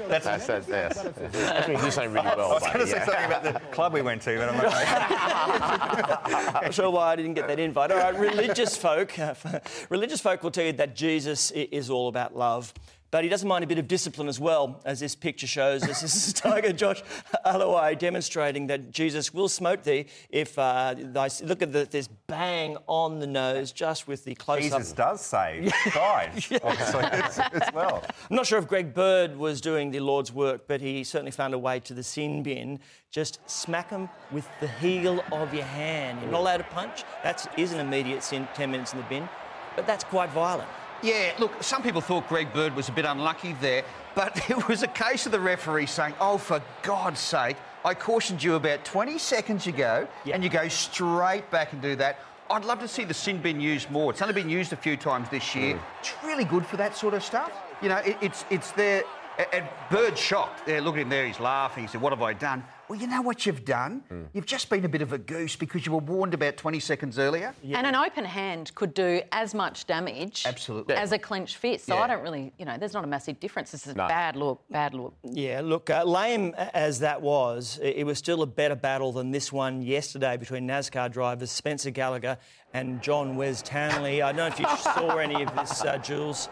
[0.08, 1.02] that's, that's, that's, yes.
[1.32, 2.50] That's me do something really well.
[2.50, 3.04] I was going to say yeah.
[3.06, 4.56] something about the club we went to, but I'm
[6.52, 6.64] not.
[6.64, 7.90] I'm sure why I didn't get that invite.
[7.92, 9.16] All right, religious folk,
[9.88, 12.74] religious folk will tell you that Jesus is all about love.
[13.10, 15.82] But he doesn't mind a bit of discipline as well, as this picture shows.
[15.82, 17.02] This is Tiger Josh
[17.44, 22.76] Aloiai demonstrating that Jesus will smote thee if uh, thy, look at the, this bang
[22.86, 24.78] on the nose just with the close up.
[24.78, 28.04] Jesus does say guys, obviously, as well.
[28.30, 31.52] I'm not sure if Greg Bird was doing the Lord's work, but he certainly found
[31.52, 32.78] a way to the sin bin.
[33.10, 36.20] Just smack him with the heel of your hand.
[36.22, 37.02] You're not allowed to punch.
[37.24, 39.28] That is an immediate sin, 10 minutes in the bin,
[39.74, 40.68] but that's quite violent.
[41.02, 43.84] Yeah, look, some people thought Greg Bird was a bit unlucky there,
[44.14, 48.42] but it was a case of the referee saying, oh, for God's sake, I cautioned
[48.42, 50.34] you about 20 seconds ago, yeah.
[50.34, 52.18] and you go straight back and do that.
[52.50, 54.10] I'd love to see the sin bin used more.
[54.10, 55.76] It's only been used a few times this year.
[55.76, 55.80] Mm.
[56.00, 57.52] It's really good for that sort of stuff.
[57.80, 59.04] You know, it, it's it's there.
[59.52, 60.66] And Bird's shocked.
[60.66, 61.26] There, look at him there.
[61.26, 61.84] He's laughing.
[61.84, 64.02] He said, "What have I done?" Well, you know what you've done?
[64.10, 64.26] Mm.
[64.32, 67.20] You've just been a bit of a goose because you were warned about 20 seconds
[67.20, 67.54] earlier.
[67.62, 67.78] Yeah.
[67.78, 70.96] And an open hand could do as much damage Absolutely.
[70.96, 71.86] as a clenched fist.
[71.86, 72.00] So yeah.
[72.00, 73.70] I don't really, you know, there's not a massive difference.
[73.70, 74.08] This is no.
[74.08, 75.14] bad look, bad look.
[75.22, 79.52] Yeah, look, uh, lame as that was, it was still a better battle than this
[79.52, 82.38] one yesterday between NASCAR drivers Spencer Gallagher
[82.74, 84.20] and John Wes Townley.
[84.20, 86.48] I don't know if you saw any of this, uh, Jules.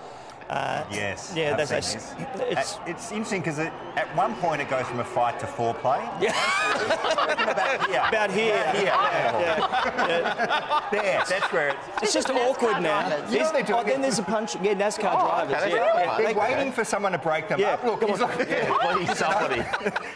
[0.49, 1.33] Uh, yes.
[1.37, 5.05] Yeah, that's it's, it's, it's interesting because it, at one point it goes from a
[5.05, 5.99] fight to foreplay.
[7.89, 8.09] Yeah.
[8.09, 8.31] about here.
[8.31, 8.55] About here.
[8.55, 8.85] About here.
[8.85, 9.41] Yeah.
[9.41, 10.09] Yeah.
[10.09, 10.89] yeah.
[10.91, 11.23] There.
[11.29, 12.03] That's where it's.
[12.03, 13.09] It's just awkward now.
[13.29, 14.55] You know oh, then there's a punch.
[14.57, 15.57] Yeah, NASCAR oh, drivers.
[15.57, 15.77] Okay.
[15.77, 16.17] Yeah.
[16.19, 17.85] They're waiting for someone to break them up.
[17.85, 19.63] Look, he's like, please somebody.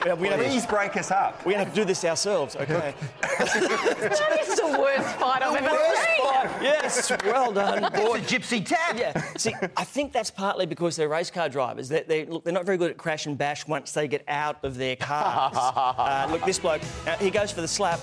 [0.07, 1.39] yeah, we please break us up.
[1.45, 2.57] We're going to have to do this ourselves.
[2.57, 2.95] Okay.
[3.21, 6.63] that is the worst fight I've ever seen.
[6.63, 7.11] Yes.
[7.25, 7.85] Well done.
[7.85, 8.97] It's a gypsy tap.
[8.97, 9.21] Yeah.
[9.37, 11.89] See, I think that that's partly because they're race car drivers.
[11.89, 14.65] They, they, look, they're not very good at crash and bash once they get out
[14.65, 15.57] of their cars.
[15.57, 17.99] uh, look, this bloke, uh, he goes for the slap.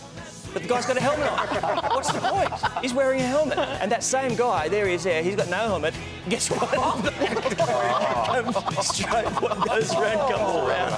[0.52, 1.78] But the guy's got a helmet on.
[1.96, 2.52] What's the point?
[2.82, 3.58] He's wearing a helmet.
[3.58, 5.94] And that same guy, there he is there, he's got no helmet.
[6.28, 6.70] Guess what?
[8.84, 10.92] Straight what goes around comes around.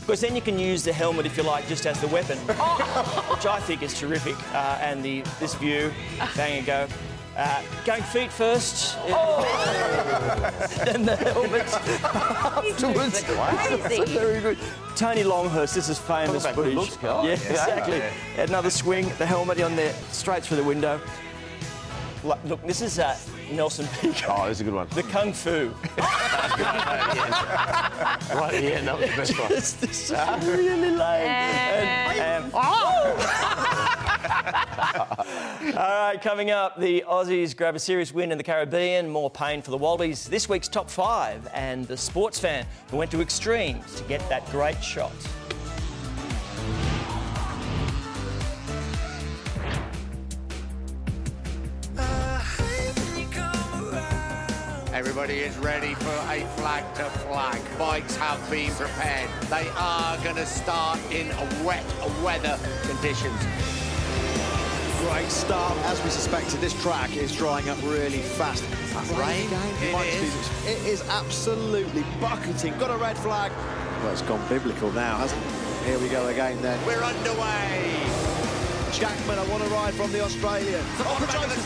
[0.00, 3.44] Because then you can use the helmet, if you like, just as the weapon, which
[3.44, 4.36] I think is terrific.
[4.54, 5.92] Uh, and the this view,
[6.34, 6.88] bang and go.
[7.36, 8.98] Uh, going feet first.
[9.08, 9.40] Oh.
[10.84, 13.22] then the helmet afterwards.
[13.24, 14.04] Crazy.
[14.12, 14.58] very good.
[14.96, 16.74] Tony Longhurst, this is famous footage.
[16.74, 17.98] Looks, yeah, yeah, exactly.
[17.98, 18.42] Yeah.
[18.42, 21.00] Another swing, the helmet on there, straight through the window.
[22.22, 23.16] Look, this is uh,
[23.50, 24.26] Nelson Piquet.
[24.28, 24.86] Oh, this is a good one.
[24.94, 25.72] The Kung Fu.
[25.98, 26.08] right,
[28.62, 29.48] yeah, that was the best one.
[29.48, 31.00] this, this is really lame.
[31.00, 33.01] And, and, um, oh!
[35.26, 39.62] All right, coming up, the Aussies grab a serious win in the Caribbean, more pain
[39.62, 40.28] for the Wallabies.
[40.28, 44.44] This week's top five, and the sports fan who went to extremes to get that
[44.50, 45.12] great shot.
[54.92, 57.60] Everybody is ready for a flag to flag.
[57.78, 59.30] Bikes have been prepared.
[59.48, 61.28] They are going to start in
[61.64, 61.84] wet
[62.22, 63.81] weather conditions
[65.02, 65.76] great start.
[65.86, 68.62] As we suspected, this track is drying up really fast.
[69.18, 69.48] rain?
[69.80, 70.66] It is.
[70.66, 72.78] It is absolutely bucketing.
[72.78, 73.50] Got a red flag.
[74.02, 75.86] Well, it's gone biblical now, hasn't it?
[75.86, 76.78] Here we go again then.
[76.86, 78.51] We're underway.
[78.92, 80.84] Jackman, I want to ride from the Australian.
[81.00, 81.16] Oh,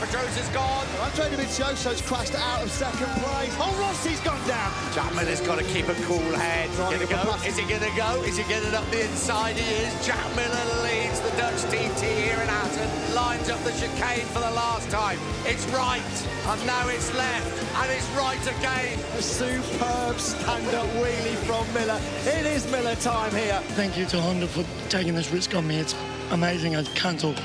[0.01, 0.87] Pedrosa's gone.
[1.03, 3.53] Andrea Dovizioso's crashed out of second place.
[3.59, 4.73] Oh, Rossi's gone down.
[4.95, 6.71] Jackman has got to keep a cool head.
[6.71, 7.35] Is he go?
[7.45, 8.23] Is he going to go?
[8.23, 9.57] Is he getting up the inside?
[9.57, 10.07] He is.
[10.07, 13.15] Jack Miller leads the Dutch TT here in Assen.
[13.15, 15.19] Lines up the chicane for the last time.
[15.45, 16.01] It's right,
[16.48, 18.98] and now it's left, and it's right again.
[19.18, 22.00] A superb stand-up wheelie from Miller.
[22.24, 23.61] It is Miller time here.
[23.74, 25.78] Thank you to Honda for taking this risk on me.
[25.78, 25.94] It's
[26.30, 26.76] amazing.
[26.76, 27.37] I can't talk.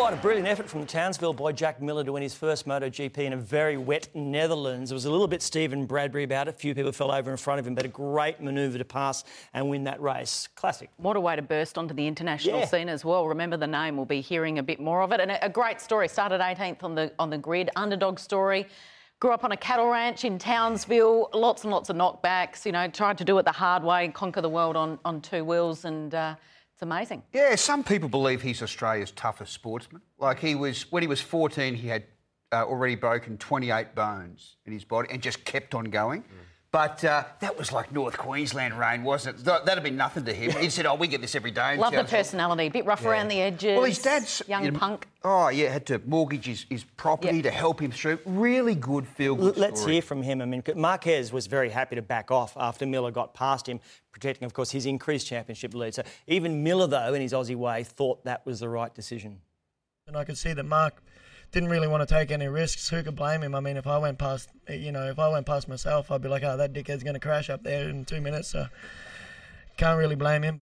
[0.00, 3.18] What a brilliant effort from the Townsville boy Jack Miller to win his first MotoGP
[3.18, 4.90] in a very wet Netherlands.
[4.90, 6.54] It was a little bit Steven Bradbury about it.
[6.54, 9.24] A few people fell over in front of him, but a great manoeuvre to pass
[9.52, 10.48] and win that race.
[10.54, 10.88] Classic.
[10.96, 12.64] What a way to burst onto the international yeah.
[12.64, 13.28] scene as well.
[13.28, 13.98] Remember the name.
[13.98, 15.20] We'll be hearing a bit more of it.
[15.20, 16.08] And a great story.
[16.08, 17.68] Started 18th on the on the grid.
[17.76, 18.66] Underdog story.
[19.20, 22.88] Grew up on a cattle ranch in Townsville, lots and lots of knockbacks, you know,
[22.88, 26.14] tried to do it the hard way, conquer the world on, on two wheels, and
[26.14, 26.36] uh,
[26.80, 27.22] it's amazing.
[27.34, 30.00] Yeah, some people believe he's Australia's toughest sportsman.
[30.18, 32.04] Like he was, when he was 14, he had
[32.52, 36.22] uh, already broken 28 bones in his body and just kept on going.
[36.22, 36.26] Mm.
[36.72, 39.44] But uh, that was like North Queensland rain, wasn't it?
[39.44, 40.52] That'd have been nothing to him.
[40.52, 43.08] He said, "Oh, we get this every day." Love the personality, a bit rough yeah.
[43.08, 43.76] around the edges.
[43.76, 45.08] Well, his dad's young you know, punk.
[45.24, 47.44] Oh yeah, had to mortgage his, his property yep.
[47.44, 48.20] to help him through.
[48.24, 49.56] Really good feel good.
[49.56, 50.40] Let's hear from him.
[50.40, 53.80] I mean, Marquez was very happy to back off after Miller got past him,
[54.12, 55.94] protecting, of course, his increased championship lead.
[55.94, 59.40] So even Miller, though, in his Aussie way, thought that was the right decision.
[60.06, 61.02] And I could see that Marc
[61.52, 62.88] didn't really want to take any risks.
[62.88, 63.54] Who could blame him?
[63.54, 66.28] I mean, if I went past, you know, if I went past myself, I'd be
[66.28, 68.48] like, oh, that dickhead's going to crash up there in two minutes.
[68.48, 68.66] So
[69.76, 70.60] can't really blame him.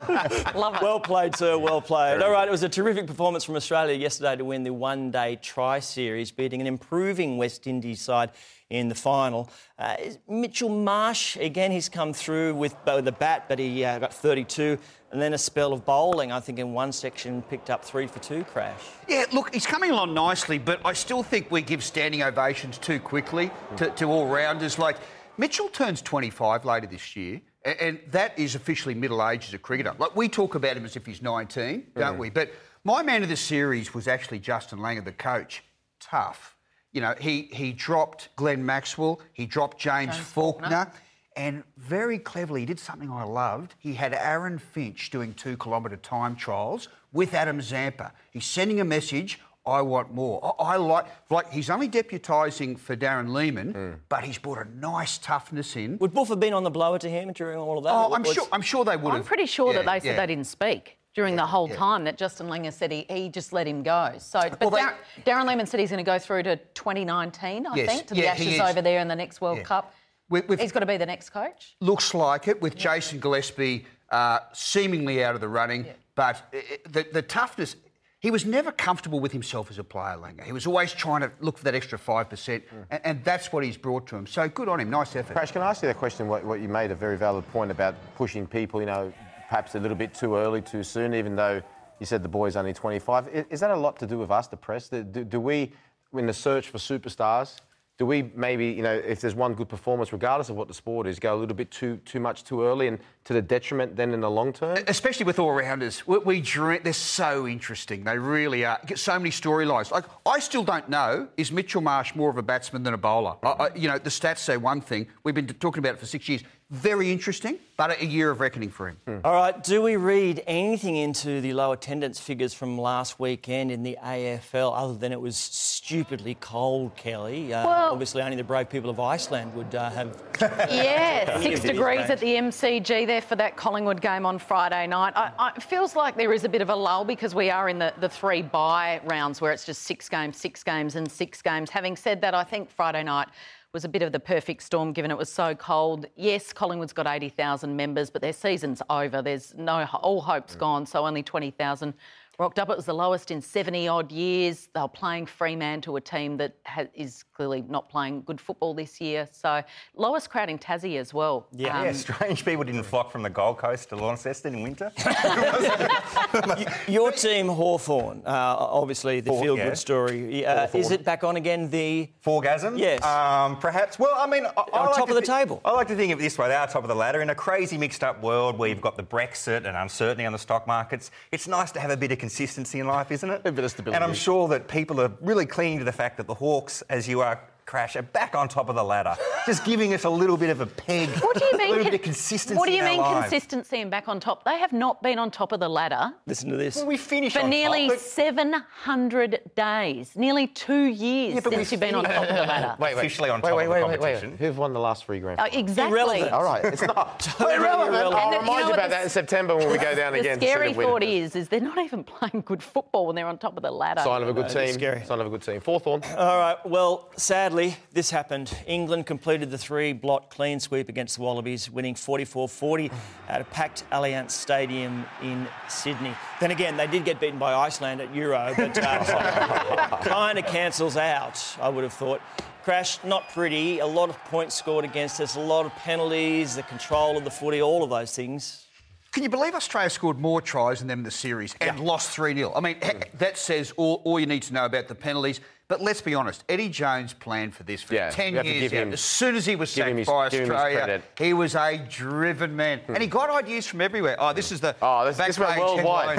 [0.08, 0.82] Love it.
[0.82, 1.56] Well played, sir.
[1.56, 2.20] Well played.
[2.20, 5.38] All right, it was a terrific performance from Australia yesterday to win the one day
[5.40, 8.30] tri series, beating an improving West Indies side
[8.70, 9.48] in the final.
[9.78, 9.96] Uh,
[10.28, 14.78] Mitchell Marsh, again, he's come through with, with the bat, but he uh, got 32.
[15.12, 18.18] And then a spell of bowling, I think in one section picked up three for
[18.18, 18.80] two crash.
[19.08, 22.98] Yeah, look, he's coming along nicely, but I still think we give standing ovations too
[22.98, 24.76] quickly to, to all rounders.
[24.76, 24.96] Like,
[25.38, 27.40] Mitchell turns 25 later this year.
[27.64, 29.94] And that is officially middle age as a cricketer.
[29.98, 32.18] Like, we talk about him as if he's 19, don't Mm.
[32.18, 32.30] we?
[32.30, 32.52] But
[32.84, 35.64] my man of the series was actually Justin Langer, the coach.
[35.98, 36.56] Tough.
[36.92, 40.92] You know, he, he dropped Glenn Maxwell, he dropped James, James Faulkner, Faulkner.
[41.36, 43.74] and very cleverly, he did something I loved.
[43.78, 48.12] He had Aaron Finch doing two kilometre time trials with Adam Zampa.
[48.30, 49.40] He's sending a message.
[49.66, 50.54] I want more.
[50.58, 55.16] I, I like like he's only deputising for Darren Lehmann, but he's brought a nice
[55.18, 55.96] toughness in.
[55.98, 57.90] Would Buff have been on the blower to him during all of that?
[57.92, 58.46] Oh, I'm Was- sure.
[58.52, 59.14] I'm sure they would.
[59.14, 60.16] I'm pretty sure that Yeah, they said yeah.
[60.16, 61.76] they didn't speak during the whole yeah.
[61.76, 64.12] time that Justin Langer said he, he just let him go.
[64.18, 67.66] So, but Well, they- Darren, Darren Lehmann said he's going to go through to 2019,
[67.66, 69.62] I Yes, think, to the yeah, he Ashes over there in the next World Yeah.
[69.64, 69.94] Cup.
[70.28, 71.76] With- with- he's got to be the next coach.
[71.80, 76.58] Looks like it with Jason Gillespie uh, seemingly out of the running, but uh,
[76.90, 77.76] the, the toughness.
[78.24, 80.44] He was never comfortable with himself as a player, Langer.
[80.44, 83.62] He was always trying to look for that extra five percent, and, and that's what
[83.64, 84.26] he's brought to him.
[84.26, 84.88] So good on him.
[84.88, 85.34] Nice effort.
[85.34, 86.26] Crash, can I ask you that question?
[86.26, 89.12] What, what you made a very valid point about pushing people, you know,
[89.50, 91.60] perhaps a little bit too early, too soon, even though
[92.00, 93.28] you said the boy's only 25.
[93.28, 94.88] I- Is that a lot to do with us, the press?
[94.88, 95.72] Do, do we,
[96.14, 97.60] in the search for superstars,
[97.96, 101.06] do we maybe, you know, if there's one good performance, regardless of what the sport
[101.06, 104.12] is, go a little bit too too much too early and to the detriment then
[104.12, 104.78] in the long term?
[104.88, 108.02] Especially with all rounders, we, we they're so interesting.
[108.02, 108.80] They really are.
[108.84, 109.92] Get so many storylines.
[109.92, 113.36] Like I still don't know: is Mitchell Marsh more of a batsman than a bowler?
[113.44, 115.06] I, I, you know, the stats say one thing.
[115.22, 116.42] We've been talking about it for six years.
[116.74, 119.20] Very interesting, but a year of reckoning for him.
[119.22, 123.84] All right, do we read anything into the low attendance figures from last weekend in
[123.84, 127.50] the AFL other than it was stupidly cold, Kelli?
[127.52, 130.20] Uh, Well- obviously, only the brave people of Iceland would uh, have.
[130.68, 135.12] Yeah, six degrees at the MCG there for that Collingwood game on Friday night.
[135.14, 137.68] I, I, it feels like there is a bit of a lull because we are
[137.68, 141.40] in the, the three bye rounds where it's just six games, six games, and six
[141.40, 141.70] games.
[141.70, 143.28] Having said that, I think Friday night
[143.74, 146.06] was a bit of the perfect storm given it was so cold.
[146.14, 149.20] Yes, Collingwood's got 80,000 members, but their season's over.
[149.20, 151.92] There's no, all hope's gone, so only 20,000
[152.38, 152.70] rocked up.
[152.70, 154.68] It was the lowest in 70 odd years.
[154.74, 158.74] They were playing Fremantle, to a team that ha- is clearly not playing good football
[158.74, 159.28] this year.
[159.32, 159.62] So
[159.96, 161.46] lowest crowd in Tassie as well.
[161.52, 164.90] Yeah, Um, yeah, strange people didn't flock from the Gold Coast to Launceston in winter.
[166.88, 169.74] Your team, Hawthorn, uh, obviously the feel good yeah.
[169.74, 170.46] story.
[170.46, 171.68] Uh, is it back on again?
[171.70, 172.76] The Forgasm?
[172.78, 173.02] Yes.
[173.04, 173.98] Um, perhaps.
[173.98, 175.60] Well, I mean, I, I On like top to of the thi- table.
[175.64, 177.30] I like to think of it this way: they are top of the ladder in
[177.30, 181.10] a crazy, mixed-up world where you've got the Brexit and uncertainty on the stock markets.
[181.32, 183.42] It's nice to have a bit of consistency in life, isn't it?
[183.44, 183.96] A bit of stability.
[183.96, 187.06] And I'm sure that people are really clinging to the fact that the Hawks, as
[187.06, 187.38] you are.
[187.66, 190.60] Crash are back on top of the ladder, just giving us a little bit of
[190.60, 191.08] a peg.
[191.20, 191.68] What do you a mean?
[191.70, 192.58] little bit of consistency.
[192.58, 194.44] What do you in mean consistency and back on top?
[194.44, 196.76] They have not been on top of the ladder Listen to this.
[196.76, 201.52] Well, we finished for on nearly top, but- 700 days, nearly two years Yeah, but
[201.54, 202.76] since we you've been on top of the ladder.
[202.78, 202.98] Wait, wait.
[203.00, 204.38] Officially on wait, top wait, of the wait, wait, wait.
[204.38, 205.60] Who've won the last three grand Oh, finals?
[205.70, 205.94] exactly.
[206.00, 206.32] Irrelevant.
[206.32, 207.94] All right, it's not Totally irrelevant.
[207.94, 208.22] irrelevant.
[208.22, 210.20] I'll And remind you you, about what that in September when we go down The
[210.20, 210.38] again.
[210.38, 210.90] to see scary the winner.
[210.90, 213.70] thought is, is they're not even playing good football when they're on top of the
[213.70, 214.02] ladder.
[214.02, 214.72] Sign of a good it's team.
[214.74, 215.02] scary.
[215.06, 215.62] Sign of a good team.
[215.64, 216.02] Hawthorn.
[216.18, 216.56] All right.
[216.66, 218.52] Well, sadly, this happened.
[218.66, 222.92] England completed the three-blot clean sweep against the Wallabies, winning 44-40
[223.28, 226.12] at a packed Allianz Stadium in Sydney.
[226.40, 230.96] Then again, they did get beaten by Iceland at Euro, but uh, kind of cancels
[230.96, 231.56] out.
[231.60, 232.20] I would have thought.
[232.64, 233.78] Crash, not pretty.
[233.78, 235.36] A lot of points scored against us.
[235.36, 236.56] A lot of penalties.
[236.56, 237.62] The control of the footy.
[237.62, 238.66] All of those things.
[239.12, 242.34] Can you believe Australia scored more tries than them in the series and lost 3
[242.34, 242.52] 0?
[242.52, 242.78] I mean,
[243.18, 245.40] that says all, all you need to know about the penalties.
[245.66, 248.52] But let's be honest, Eddie Jones planned for this for Yeah, 10 you have to
[248.52, 248.70] years.
[248.70, 251.54] him- as soon as he was sacked his- by give him his Australia, he was
[251.54, 252.82] a driven man.
[252.88, 254.16] And he got ideas from everywhere.
[254.18, 254.54] Oh, this hmm.
[254.56, 256.18] is the Oh, this- this went back worldwide.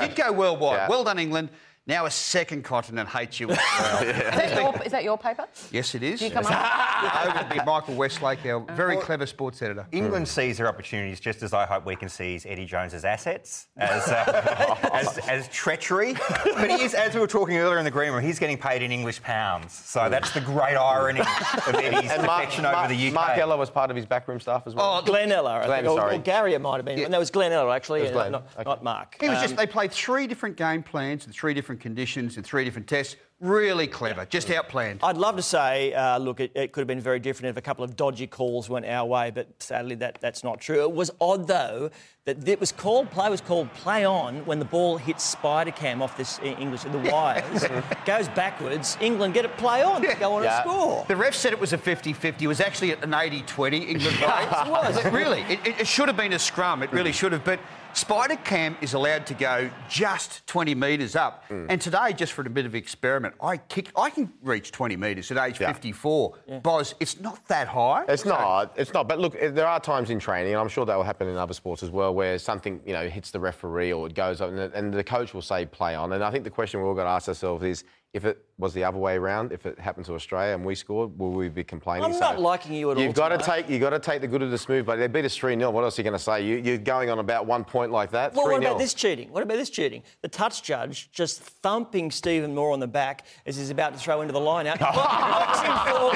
[0.00, 0.76] he did go worldwide.
[0.78, 0.88] Yeah.
[0.88, 1.50] Well done, England.
[1.88, 4.02] Now a second continent hates you as well.
[4.08, 5.46] Is, that your, is that your paper?
[5.72, 6.18] Yes, it is.
[6.20, 7.34] Do you come No, up?
[7.36, 9.86] it would be Michael Westlake, our very clever sports editor.
[9.90, 14.06] England sees their opportunities just as I hope we can seize Eddie Jones's assets as,
[14.08, 16.14] uh, as, as treachery.
[16.44, 18.82] But he is, as we were talking earlier in the green room, he's getting paid
[18.82, 19.72] in English pounds.
[19.72, 23.14] So that's the great irony of Eddie's And Mark, over Mark, the UK.
[23.14, 24.98] Mark Ella was part of his backroom staff as well.
[24.98, 25.92] Oh, Glen Ella, Glenn, think.
[25.92, 26.16] Or- sorry.
[26.16, 27.10] Or, Gary, it might have been.
[27.10, 28.00] No, it was Glen Ella, actually.
[28.00, 28.32] It was uh, Glenn.
[28.32, 28.64] Not, Okay.
[28.68, 29.16] not Mark.
[29.20, 32.36] He was Um, just, they played three different game plans in three different different conditions
[32.36, 33.16] in three different tests.
[33.40, 34.98] Really clever, just outplanned.
[35.00, 37.62] I'd love to say, uh, look, it, it, could have been very different if a
[37.62, 40.82] couple of dodgy calls went our way, but sadly that, that's not true.
[40.82, 41.90] It was odd, though,
[42.24, 46.02] that it was called, play was called play on when the ball hits Spider Cam
[46.02, 47.64] off this English, the wires,
[48.04, 50.18] goes backwards, England get a play on, yeah.
[50.18, 50.56] go on yeah.
[50.56, 51.04] and score.
[51.06, 52.42] The ref said it was a 50-50.
[52.42, 55.04] It was actually an 80-20 England it was.
[55.12, 56.82] really, it, it, should have been a scrum.
[56.82, 57.60] It really should have, but
[57.94, 61.48] Spider Cam is allowed to go just 20 metres up.
[61.48, 61.66] Mm.
[61.68, 63.90] And today, just for a bit of experiment, I kick.
[63.96, 65.72] I can reach 20 metres at age yeah.
[65.72, 66.34] 54.
[66.46, 66.58] Yeah.
[66.60, 68.04] Boz, it's not that high.
[68.08, 68.30] It's so.
[68.30, 68.72] not.
[68.76, 69.08] It's not.
[69.08, 71.54] But look, there are times in training, and I'm sure that will happen in other
[71.54, 74.58] sports as well, where something you know hits the referee or it goes up, and
[74.58, 76.12] the, and the coach will say play on.
[76.12, 77.84] And I think the question we've all got to ask ourselves is
[78.14, 81.16] if it was the other way around, if it happened to Australia and we scored,
[81.18, 82.04] will we be complaining?
[82.04, 83.02] I'm not liking you at all.
[83.02, 85.06] You've got to take you got to take the good of the smooth, but they
[85.08, 86.44] beat us three 0 What else are you going to say?
[86.44, 88.34] You, are going on about one point like that.
[88.34, 89.30] Well, what about this cheating?
[89.30, 90.02] What about this cheating?
[90.22, 94.22] The touch judge just thumping Stephen Moore on the back as he's about to throw
[94.22, 94.80] into the line out.
[94.80, 96.14] knocks him forward,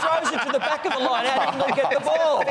[0.00, 2.42] throws it to the back of the line out, and get the ball.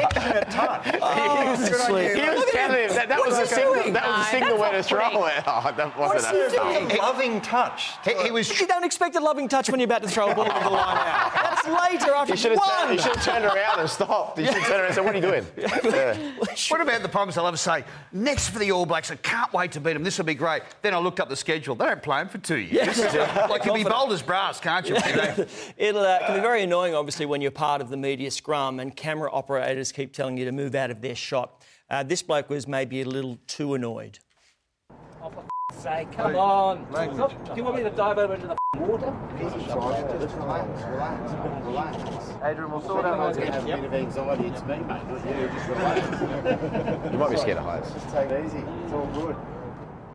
[0.52, 1.00] touch.
[1.02, 2.16] Oh, he was asleep.
[2.16, 3.92] He was telling him that, that was a signal.
[3.92, 5.44] That was a signal where to throw it.
[5.48, 7.92] Oh, that wasn't a loving touch.
[8.06, 8.60] He, was.
[8.60, 10.70] You don't expect a loving touch when you're about to throw a ball into the
[10.70, 11.34] line out.
[11.34, 12.92] That's later after you one.
[12.92, 14.40] He should have turned around and stopped.
[14.40, 15.46] You should have turned around and said, what are you doing?
[15.58, 16.18] Yeah.
[16.70, 17.38] What about the problems?
[17.38, 20.04] I love to say, next for the All Blacks, I can't wait to beat them.
[20.04, 20.64] This will be great.
[20.82, 21.76] Then I looked up the schedule.
[21.76, 22.98] They don't play them for two years.
[22.98, 23.48] Yeah.
[23.50, 24.96] like, you'll be bold as brass, can't you?
[25.78, 28.96] It'll uh, can be very annoying, obviously, when you're part of the media scrum and
[28.96, 31.64] camera operators keep telling you to move out of their shot.
[31.90, 34.20] Uh, this bloke was maybe a little too annoyed.
[35.84, 36.86] Sake, come on.
[36.94, 39.14] Do you want me to dive over into the water?
[39.36, 41.34] Easy, Just relax, relax,
[41.66, 42.30] relax.
[42.42, 44.46] Adrian, we'll sort out what's going to have a bit of anxiety.
[44.46, 45.50] It's me, mate, not you.
[45.50, 47.12] Just relax.
[47.12, 47.92] you might be scared of heights.
[47.92, 48.60] Just take it easy.
[48.60, 49.36] It's all good.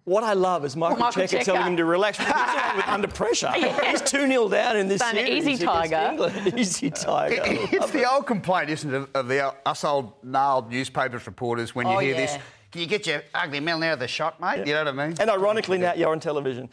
[0.07, 2.19] What I love is Michael, Michael Cheika, Cheika telling him to relax.
[2.87, 3.53] under pressure.
[3.59, 3.91] yeah.
[3.91, 5.47] He's 2 0 down in this Done series.
[5.47, 6.33] Easy tiger.
[6.57, 7.43] easy tiger.
[7.45, 11.97] it's the old complaint, isn't it, of the, us old gnarled newspapers reporters when you
[11.97, 12.21] oh, hear yeah.
[12.21, 12.43] this can
[12.75, 14.59] you get your ugly out of the shot, mate?
[14.59, 14.65] Yeah.
[14.67, 15.17] You know what I mean?
[15.19, 16.69] And ironically, now you're on television.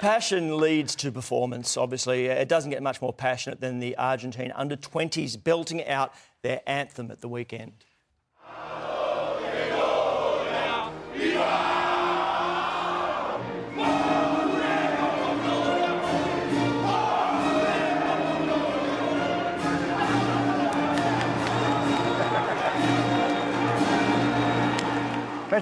[0.00, 2.26] Passion leads to performance, obviously.
[2.26, 7.10] It doesn't get much more passionate than the Argentine under 20s belting out their anthem
[7.10, 7.84] at the weekend.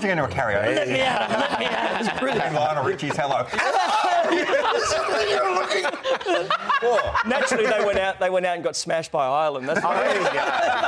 [0.05, 0.77] Imagine going to a karaoke.
[0.77, 1.29] Let me out.
[1.31, 2.01] Let me out.
[2.01, 2.55] It's brilliant.
[2.55, 3.47] Lionel Richie's hello.
[7.27, 8.19] Naturally, they went out.
[8.21, 9.69] They went out and got smashed by Ireland.
[9.69, 10.33] That's oh, there you go.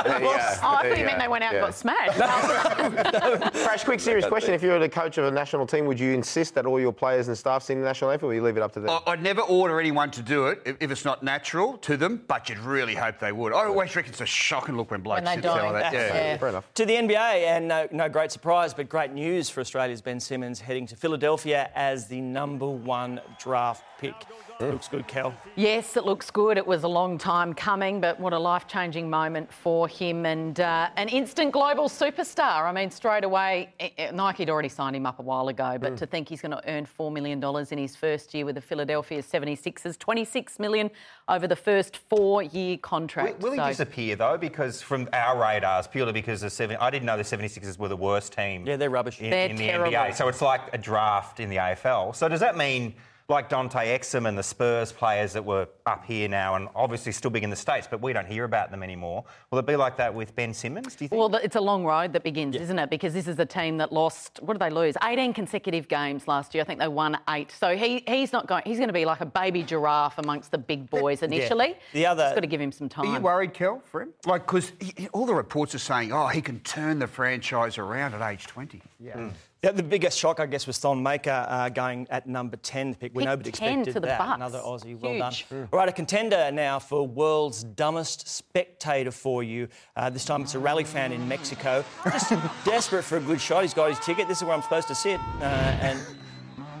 [0.03, 0.31] There you go.
[0.31, 1.59] Oh, I thought you meant they went out yeah.
[1.59, 2.19] and got smashed.
[2.19, 3.39] no.
[3.39, 3.49] no.
[3.49, 4.53] Crash, quick, serious question.
[4.53, 6.93] If you were the coach of a national team, would you insist that all your
[6.93, 8.99] players and staff sing the national anthem, or you leave it up to them?
[9.07, 12.59] I'd never order anyone to do it if it's not natural to them, but you'd
[12.59, 13.53] really hope they would.
[13.53, 15.93] I always reckon it's a shocking look when blokes when sit like that.
[15.93, 16.07] Yeah.
[16.07, 16.37] yeah.
[16.37, 16.73] Fair enough.
[16.75, 20.61] To the NBA, and no, no great surprise, but great news for Australia's Ben Simmons
[20.61, 24.15] heading to Philadelphia as the number one draft pick.
[24.59, 24.71] Mm.
[24.71, 25.33] Looks good, Kel.
[25.55, 26.57] Yes, it looks good.
[26.57, 30.59] It was a long time coming, but what a life changing moment for him and
[30.59, 32.63] uh, an instant global superstar.
[32.63, 33.73] I mean, straight away,
[34.13, 35.97] Nike had already signed him up a while ago, but mm.
[35.97, 39.21] to think he's going to earn $4 million in his first year with the Philadelphia
[39.21, 40.89] 76ers, 26 million
[41.27, 43.41] over the first four year contract.
[43.41, 43.63] Will, will so.
[43.63, 44.37] he disappear, though?
[44.37, 47.97] Because from our radars, purely because the seven, I didn't know the 76ers were the
[47.97, 48.65] worst team.
[48.65, 49.19] Yeah, they're rubbish.
[49.21, 49.91] In, they're in the terrible.
[49.91, 50.15] NBA.
[50.15, 52.15] So it's like a draft in the AFL.
[52.15, 52.93] So does that mean
[53.31, 57.31] like Dante Exum and the Spurs players that were up here now and obviously still
[57.31, 59.23] big in the States, but we don't hear about them anymore.
[59.49, 61.19] Will it be like that with Ben Simmons, do you think?
[61.19, 62.61] Well, it's a long road that begins, yeah.
[62.61, 62.89] isn't it?
[62.89, 64.95] Because this is a team that lost, what did they lose?
[65.03, 66.61] 18 consecutive games last year.
[66.61, 67.51] I think they won eight.
[67.51, 70.57] So he, he's not going, he's going to be like a baby giraffe amongst the
[70.57, 71.69] big boys initially.
[71.69, 71.75] Yeah.
[71.93, 72.23] The other.
[72.23, 73.07] Just got to give him some time.
[73.07, 74.09] Are you worried, Kel, for him?
[74.25, 74.73] Like, because
[75.13, 78.81] all the reports are saying, oh, he can turn the franchise around at age 20.
[78.99, 79.13] Yeah.
[79.13, 79.31] Mm.
[79.61, 83.11] The, the, biggest shock, I guess, was Thon Maker uh, going at number 10 pick.
[83.13, 84.17] We nobody expected that.
[84.17, 84.35] Bucks.
[84.37, 84.85] Another Aussie.
[84.87, 85.01] Huge.
[85.01, 85.33] Well done.
[85.33, 85.67] Mm.
[85.71, 89.67] All right, a contender now for world's dumbest spectator for you.
[89.95, 91.85] Uh, this time it's a rally fan in Mexico.
[92.05, 92.31] Just
[92.65, 93.61] desperate for a good shot.
[93.61, 94.27] He's got his ticket.
[94.27, 95.19] This is where I'm supposed to sit.
[95.39, 95.99] Uh, and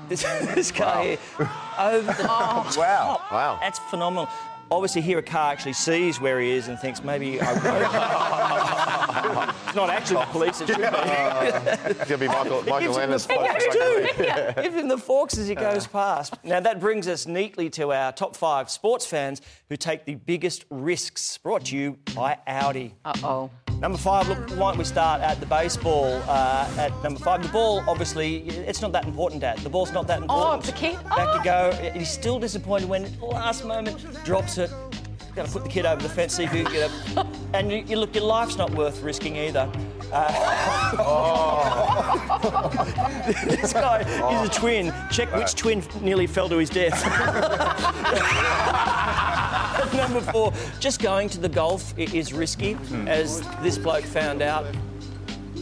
[0.09, 0.23] this,
[0.55, 1.47] this guy wow.
[1.83, 3.17] here, over the oh, Wow.
[3.19, 3.31] Top.
[3.31, 3.57] Wow.
[3.61, 4.27] That's phenomenal
[4.71, 7.51] obviously here a car actually sees where he is and thinks maybe I
[9.67, 10.85] it's not actually the police, it should be.
[10.85, 13.27] Uh, it's going to be Michael, Michael Landis.
[13.27, 16.33] Give him the forks as he goes past.
[16.43, 20.65] Now that brings us neatly to our top five sports fans who take the biggest
[20.69, 22.95] risks, brought to you by Audi.
[23.05, 23.49] Uh-oh.
[23.81, 27.41] Number five, look, why don't we start at the baseball uh, at number five?
[27.41, 29.57] The ball, obviously, it's not that important, Dad.
[29.57, 30.47] The ball's not that important.
[30.47, 30.75] Oh, important.
[30.75, 31.09] the kid.
[31.09, 31.71] Back you go.
[31.99, 34.69] He's still disappointed when, at the last moment, drops it.
[35.35, 37.25] Got to put the kid over the fence, see if you can get it.
[37.53, 39.69] And you, you look, your life's not worth risking either.
[40.13, 40.91] Uh,
[43.45, 44.93] this guy is a twin.
[45.11, 47.03] Check which twin nearly fell to his death.
[49.95, 52.77] Number four, just going to the golf is risky,
[53.07, 54.65] as this bloke found out.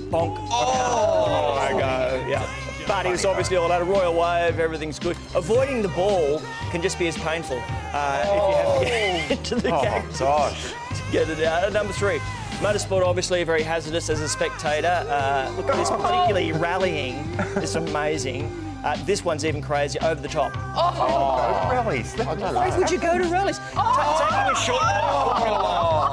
[0.10, 0.38] Bonk.
[0.52, 2.26] Oh, I go.
[2.30, 2.48] Yeah.
[2.88, 4.60] But he was obviously all out of royal wave.
[4.60, 5.16] Everything's good.
[5.36, 7.62] Avoiding the ball can just be as painful
[7.94, 10.72] uh, if you have to get into the Oh, game gosh.
[10.96, 11.66] to get it out.
[11.66, 12.18] And number three,
[12.62, 15.06] motorsport obviously very hazardous as a spectator.
[15.08, 17.18] Uh, look, at this particularly rallying
[17.58, 18.50] is amazing.
[18.84, 20.54] Uh, this one's even crazier, over the top.
[20.56, 22.14] Oh, rallies.
[22.16, 23.60] Why would you go to rallies?
[23.74, 24.82] Ta- taking a short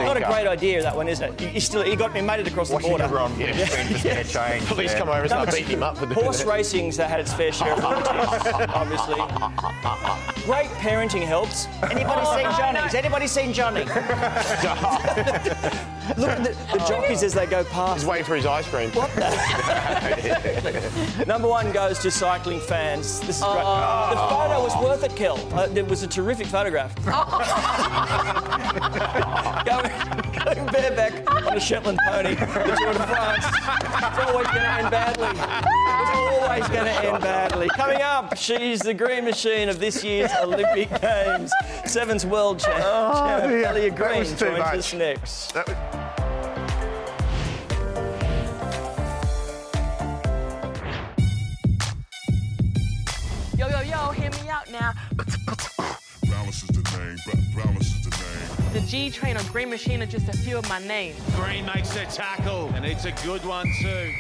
[0.00, 1.40] Not a great idea, that one, isn't it?
[1.40, 3.04] You, you still, you got me made it across Watching the border.
[3.04, 3.52] everyone yeah.
[3.66, 4.66] for spare change.
[4.68, 4.98] Police yeah.
[4.98, 6.48] come over and start Number beating him up for doing Horse that.
[6.48, 9.20] racing's uh, had its fair share of lunatics, obviously.
[10.44, 11.66] Great parenting helps.
[11.82, 12.78] Anybody seen Johnny?
[12.80, 13.84] Has anybody seen Johnny?
[16.16, 18.00] Look at the, the jockeys as they go past.
[18.00, 18.90] He's waiting for his ice cream.
[18.90, 19.26] What the?
[21.26, 23.20] Number one goes to cycling fans.
[23.20, 23.54] This is great.
[23.54, 25.36] The photo was worth it, Kel.
[25.54, 26.94] Uh, it was a terrific photograph.
[29.64, 29.90] going,
[30.44, 33.44] going bareback on a Shetland pony, the Tour de France.
[33.46, 35.28] It's always going to end badly.
[35.28, 37.68] It's always going to end badly.
[37.68, 41.52] Coming up, she's the green machine of this year's Olympic Games.
[41.84, 43.64] Sevens world champ, champ dear.
[43.64, 44.76] Ellia Green joins much.
[44.76, 45.57] us next.
[58.77, 61.18] The G Train or Green Machine are just a few of my names.
[61.35, 64.12] Green makes the tackle, and it's a good one too.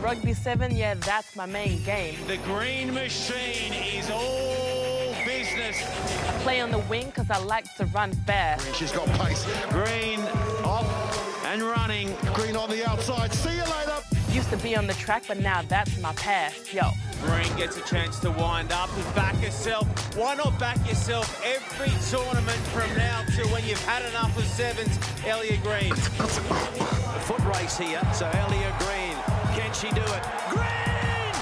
[0.00, 2.14] Rugby 7, yeah, that's my main game.
[2.26, 5.82] The Green Machine is all business.
[6.26, 8.74] I play on the wing because I like to run fast.
[8.74, 9.46] She's got pace.
[9.68, 10.20] Green
[10.64, 12.16] off and running.
[12.32, 13.34] Green on the outside.
[13.34, 14.17] See you later.
[14.32, 16.72] Used to be on the track, but now that's my past.
[16.72, 16.90] Yo,
[17.22, 19.86] Green gets a chance to wind up and back herself.
[20.16, 24.96] Why not back yourself every tournament from now to when you've had enough of sevens?
[25.24, 25.92] Ellia Green.
[25.92, 29.16] A foot race here, so Ellia Green.
[29.56, 30.22] Can she do it?
[30.50, 31.34] Green!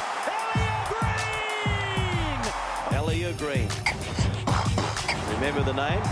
[2.93, 3.69] Ellia Green!
[3.69, 3.69] Ellia Green.
[5.35, 6.03] Remember the name?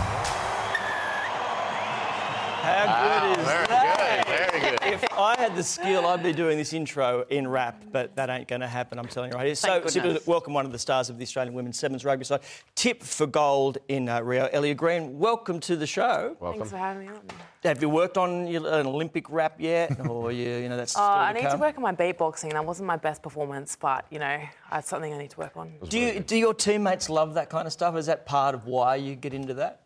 [2.61, 4.25] How good is very that?
[4.27, 4.84] good, very good.
[4.95, 8.47] If I had the skill, I'd be doing this intro in rap, but that ain't
[8.47, 9.53] going to happen, I'm telling you right here.
[9.55, 10.27] So, Thank simply goodness.
[10.27, 12.39] welcome one of the stars of the Australian women's sevens rugby side.
[12.75, 14.47] Tip for gold in uh, Rio.
[14.47, 16.37] Ellia Green, welcome to the show.
[16.41, 17.19] thanks for having me on.
[17.63, 19.99] Have you worked on your, an Olympic rap yet?
[20.07, 22.53] Or, you, you know, that's Oh, Uh, to I need to work on my beatboxing.
[22.53, 24.39] That wasn't my best performance, but you know,
[24.71, 25.73] that's something I need to work on.
[25.89, 27.97] Do, you, do your teammates love that kind of stuff?
[27.97, 29.81] Is that part of why you get into that?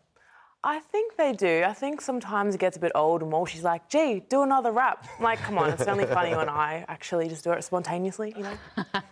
[0.62, 1.62] I think they do.
[1.66, 4.72] I think sometimes it gets a bit old and Walsh is like, gee, do another
[4.72, 5.06] rap.
[5.16, 8.42] I'm like, come on, it's only funny when I actually just do it spontaneously, you
[8.42, 8.58] know?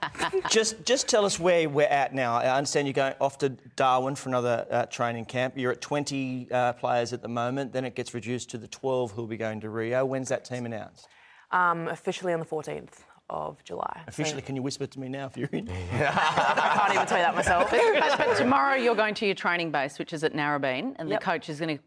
[0.50, 2.34] just just tell us where we're at now.
[2.34, 5.54] I understand you're going off to Darwin for another uh, training camp.
[5.56, 7.72] You're at 20 uh, players at the moment.
[7.72, 10.04] Then it gets reduced to the 12 who'll be going to Rio.
[10.04, 11.08] When's that team announced?
[11.50, 13.92] Um, officially on the 14th of July.
[13.96, 15.68] So- Officially, can you whisper to me now if you're in?
[15.92, 17.70] I can't even tell you that myself.
[17.70, 21.20] but, but tomorrow you're going to your training base, which is at Narrabeen, and Yep.
[21.20, 21.82] the coach is going to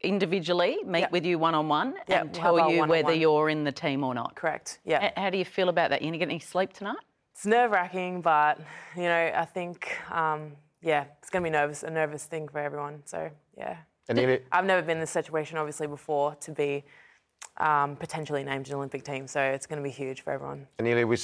[0.00, 3.20] individually meet with you one on one Yep, and tell you whether one-on-one.
[3.20, 4.34] you're in the team or not.
[4.34, 4.80] Correct.
[4.84, 5.12] Yeah.
[5.16, 6.02] How do you feel about that?
[6.02, 6.96] You gonna get any sleep tonight?
[7.32, 8.58] It's nerve wracking, but
[8.96, 10.52] you know, I think, um,
[10.82, 13.02] yeah, it's going to be nervous, a nervous thing for everyone.
[13.04, 13.76] So, yeah.
[14.08, 16.84] And I've never been in this situation, obviously, before to be
[17.58, 19.26] um, potentially named an Olympic team.
[19.26, 20.66] So it's going to be huge for everyone.
[20.78, 21.16] And Nearly, we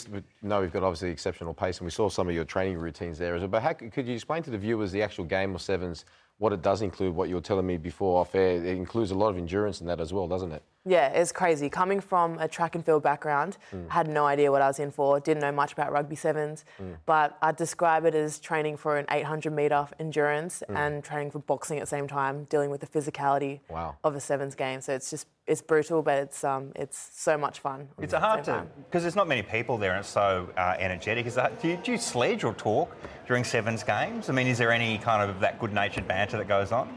[0.43, 3.35] know we've got obviously exceptional pace, and we saw some of your training routines there
[3.35, 3.49] as well.
[3.49, 6.05] But how, could you explain to the viewers the actual game of sevens,
[6.39, 8.53] what it does include, what you were telling me before off air?
[8.65, 10.63] It includes a lot of endurance in that as well, doesn't it?
[10.85, 11.69] Yeah, it's crazy.
[11.69, 13.91] Coming from a track and field background, Mm.
[13.91, 16.97] had no idea what I was in for, didn't know much about rugby sevens, Mm.
[17.05, 20.77] but I'd describe it as training for an 800 metre endurance Mm.
[20.77, 23.97] and training for boxing at the same time, dealing with the physicality Wow.
[24.05, 24.81] of a sevens game.
[24.81, 27.89] So it's just, it's brutal, but it's, um, it's so much fun.
[28.01, 28.71] It's at the hard same to time.
[28.85, 31.27] because there's not many people there and it's so uh, energetic.
[31.27, 32.95] Is that do you, do you sledge or talk
[33.27, 34.29] during sevens games?
[34.29, 36.97] I mean, is there any kind of that good-natured banter that goes on,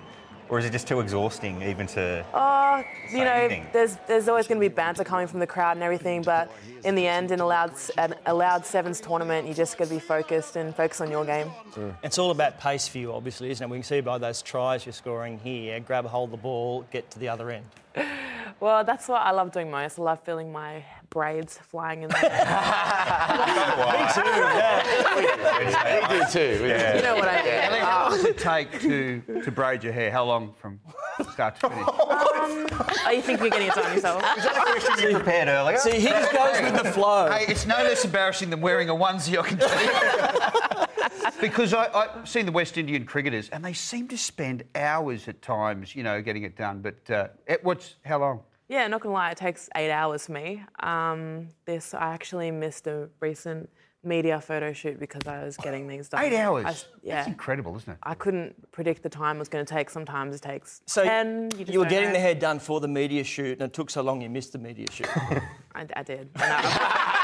[0.50, 2.26] or is it just too exhausting even to?
[2.34, 3.68] Oh, you know, anything.
[3.72, 6.52] there's there's always going to be banter coming from the crowd and everything, but
[6.84, 10.00] in the end, in a loud an allowed sevens tournament, you just got to be
[10.00, 11.50] focused and focus on your game.
[12.04, 13.70] It's all about pace for you, obviously, isn't it?
[13.70, 17.10] We can see by those tries you're scoring here grab hold of the ball, get
[17.12, 17.66] to the other end.
[18.60, 19.98] Well, that's what I love doing most.
[19.98, 22.32] I love feeling my braids flying in the air.
[23.92, 26.10] Me too, yeah.
[26.10, 26.66] We do too.
[26.66, 26.96] Yeah.
[26.96, 27.54] You know what I mean.
[27.54, 30.10] Ellie, how long does it take to, to braid your hair?
[30.10, 30.80] How long from
[31.34, 31.88] start to finish?
[31.88, 32.68] Um,
[33.06, 34.24] oh, you think you're getting it done yourself?
[34.38, 35.78] Is that a question you prepared earlier?
[35.78, 37.30] See, he just goes with the flow.
[37.30, 40.88] Hey, it's no less embarrassing than wearing a onesie, I can tell you.
[41.42, 45.42] because I, I've seen the West Indian cricketers, and they seem to spend hours at
[45.42, 46.82] times, you know, getting it done.
[46.82, 48.42] But uh, it, what's how long?
[48.72, 50.64] Yeah, not gonna lie, it takes eight hours for me.
[50.80, 53.70] Um, this I actually missed a recent
[54.02, 56.24] media photo shoot because I was getting these done.
[56.24, 56.66] Eight hours.
[56.66, 57.98] I s- yeah, That's incredible, isn't it?
[58.02, 59.90] I couldn't predict the time it was going to take.
[59.90, 61.50] Sometimes it takes So ten.
[61.58, 62.14] You, you were getting know.
[62.14, 64.58] the hair done for the media shoot, and it took so long you missed the
[64.60, 65.08] media shoot.
[65.76, 66.30] I, I did.
[66.38, 67.18] I-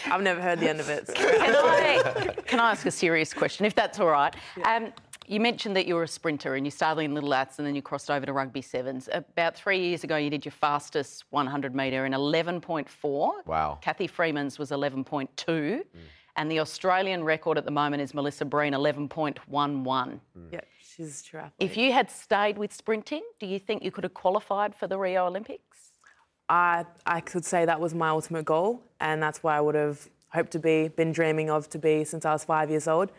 [0.10, 1.06] I've never heard the end of it.
[1.06, 4.34] so- Can I, can I ask a serious question, if that's all right?
[4.64, 4.92] Um,
[5.28, 7.74] you mentioned that you were a sprinter and you started in Little Aths and then
[7.74, 9.08] you crossed over to rugby sevens.
[9.12, 13.46] About three years ago, you did your fastest 100 metre in 11.4.
[13.46, 13.78] Wow.
[13.82, 15.82] Cathy Freeman's was 11.2.
[16.36, 19.08] And the Australian record at the moment is Melissa Breen, 11.11.
[19.48, 20.20] Mm.
[20.52, 21.52] Yeah, she's a true athlete.
[21.58, 24.96] If you had stayed with sprinting, do you think you could have qualified for the
[24.96, 25.90] Rio Olympics?
[26.48, 30.08] I, I could say that was my ultimate goal, and that's why I would have
[30.32, 33.10] hoped to be, been dreaming of to be since I was five years old.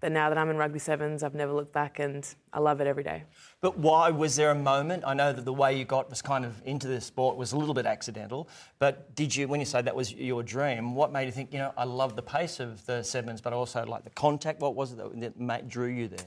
[0.00, 2.86] But now that I'm in rugby sevens, I've never looked back, and I love it
[2.86, 3.24] every day.
[3.60, 5.02] But why was there a moment?
[5.06, 7.58] I know that the way you got was kind of into the sport was a
[7.58, 8.48] little bit accidental.
[8.78, 11.58] But did you, when you say that was your dream, what made you think, you
[11.58, 14.60] know, I love the pace of the sevens, but also like the contact?
[14.60, 16.26] What was it that, that drew you there?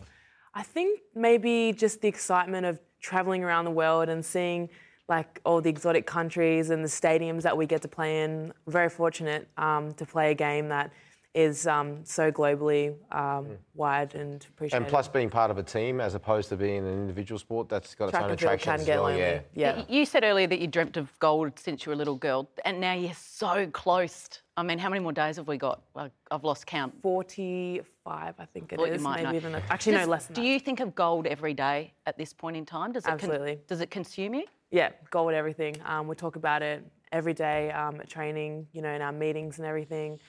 [0.54, 4.70] I think maybe just the excitement of traveling around the world and seeing
[5.08, 8.54] like all the exotic countries and the stadiums that we get to play in.
[8.68, 10.92] Very fortunate um, to play a game that
[11.34, 14.84] is um, so globally um, wide and appreciated.
[14.84, 17.96] And plus, being part of a team as opposed to being an individual sport, that's
[17.96, 19.04] got its Track own and field attractions can as get well.
[19.06, 19.20] lonely.
[19.22, 19.42] Yeah.
[19.78, 19.84] Yeah.
[19.88, 22.82] You said earlier that you dreamt of gold since you were a little girl, and
[22.82, 24.28] now you're so close.
[24.58, 25.82] I mean, how many more days have we got?
[25.96, 26.94] I've lost count.
[27.02, 29.02] 45, I think it Thought you is.
[29.02, 29.36] might Maybe know.
[29.36, 30.48] even a- actually, no, less than Do that.
[30.48, 32.92] you think of gold every day at this point in time?
[32.92, 33.60] Does it con- Absolutely.
[33.68, 34.44] does it consume you?
[34.72, 35.78] Yeah, gold everything.
[35.86, 39.58] Um, we talk about it every day um, at training, you know, in our meetings
[39.60, 40.20] and everything.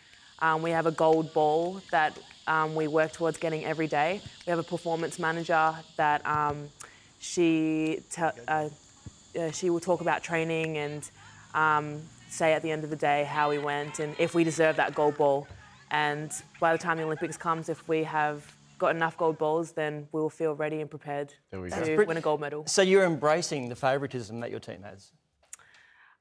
[0.43, 2.19] Um, we have a gold ball that
[2.49, 4.21] um, we work towards getting every day.
[4.45, 6.69] We have a performance manager that um,
[7.21, 8.69] she te- uh,
[9.39, 11.09] uh, she will talk about training and
[11.55, 14.77] um, say at the end of the day how we went and if we deserve
[14.77, 15.47] that gold ball.
[15.93, 18.45] And by the time the Olympics comes, if we have
[18.79, 22.05] got enough gold balls, then we will feel ready and prepared we to go.
[22.05, 22.67] win a gold medal.
[22.67, 25.13] So you're embracing the favouritism that your team has?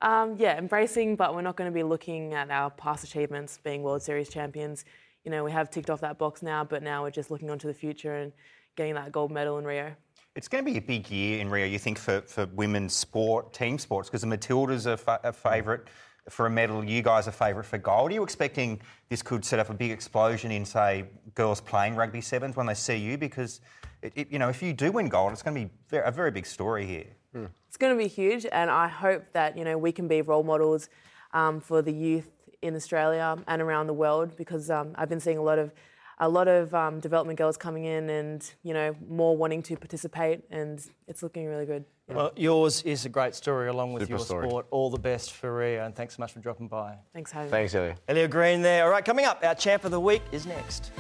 [0.02, 3.84] Um, yeah, embracing, but we're not going to be looking at our past achievements, being
[3.84, 4.84] World Series champions.
[5.24, 7.68] You know, we have ticked off that box now, but now we're just looking onto
[7.68, 8.32] the future and
[8.76, 9.94] getting that gold medal in Rio.
[10.36, 13.54] It's going to be a big year in Rio, you think, for, for women's sport,
[13.54, 15.82] team sports, because the Matildas are fa- a favourite
[16.30, 16.84] for a medal.
[16.84, 18.10] You guys are favourite for gold.
[18.10, 22.22] Are you expecting this could set up a big explosion in, say, girls playing rugby
[22.22, 23.20] sevens when they see you?
[23.20, 23.62] Because,
[24.02, 26.32] it, it, you know, if you do win gold, it's going to be a very
[26.32, 27.06] big story here.
[27.34, 30.44] It's going to be huge, and I hope that you know we can be role
[30.44, 30.90] models
[31.34, 32.30] um, for the youth
[32.62, 34.36] in Australia and around the world.
[34.36, 35.72] Because um, I've been seeing a lot of
[36.20, 40.44] a lot of um, development girls coming in, and you know more wanting to participate,
[40.52, 41.86] and it's looking really good.
[42.08, 44.48] Well, yours is a great story along with Super your story.
[44.50, 44.66] sport.
[44.70, 46.96] All the best for Rio, and thanks so much for dropping by.
[47.14, 47.50] Thanks, Harry.
[47.50, 47.96] Thanks, Ellia.
[48.10, 48.84] Ellia Green there.
[48.84, 50.92] All right, coming up, our champ of the week is next.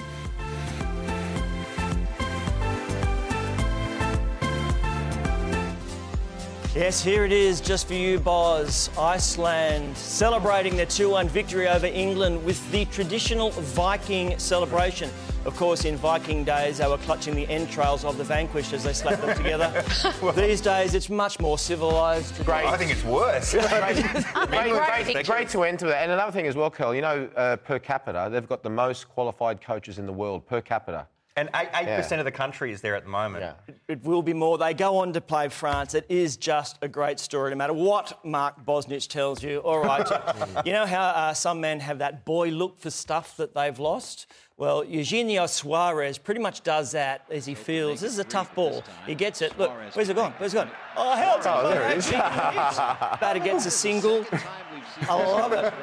[6.74, 8.90] Yes, here it is, just for you, Boz.
[8.98, 15.10] Iceland celebrating their 2 1 victory over England with the traditional Viking celebration.
[15.44, 18.94] Of course, in Viking days, they were clutching the entrails of the vanquished as they
[18.94, 19.84] slapped them together.
[20.36, 22.46] These days, it's much more civilised.
[22.46, 22.66] Great.
[22.66, 23.52] I think it's worse.
[23.54, 26.04] great, great, great to enter that.
[26.04, 29.10] And another thing as well, Kel, you know, uh, per capita, they've got the most
[29.10, 31.06] qualified coaches in the world per capita.
[31.38, 32.20] And 8%, 8 Yeah.
[32.20, 33.56] of the country is there at the moment.
[33.88, 34.58] It will be more.
[34.58, 35.94] They go on to play France.
[35.94, 39.60] It is just a great story, no matter what Mark Bosnich tells you.
[39.60, 40.06] All right.
[40.66, 44.26] you know how uh, some men have that boy look for stuff that they've lost?
[44.58, 48.02] Well, Eugenio Suarez pretty much does that as he feels.
[48.02, 48.84] This is a tough ball.
[49.08, 49.58] He gets it.
[49.58, 50.34] Look, where's it gone?
[50.38, 50.70] Where's it gone?
[50.98, 52.12] Oh, hell, it's Oh, there it is.
[52.12, 54.26] Batter gets a single.
[55.10, 55.74] I love it.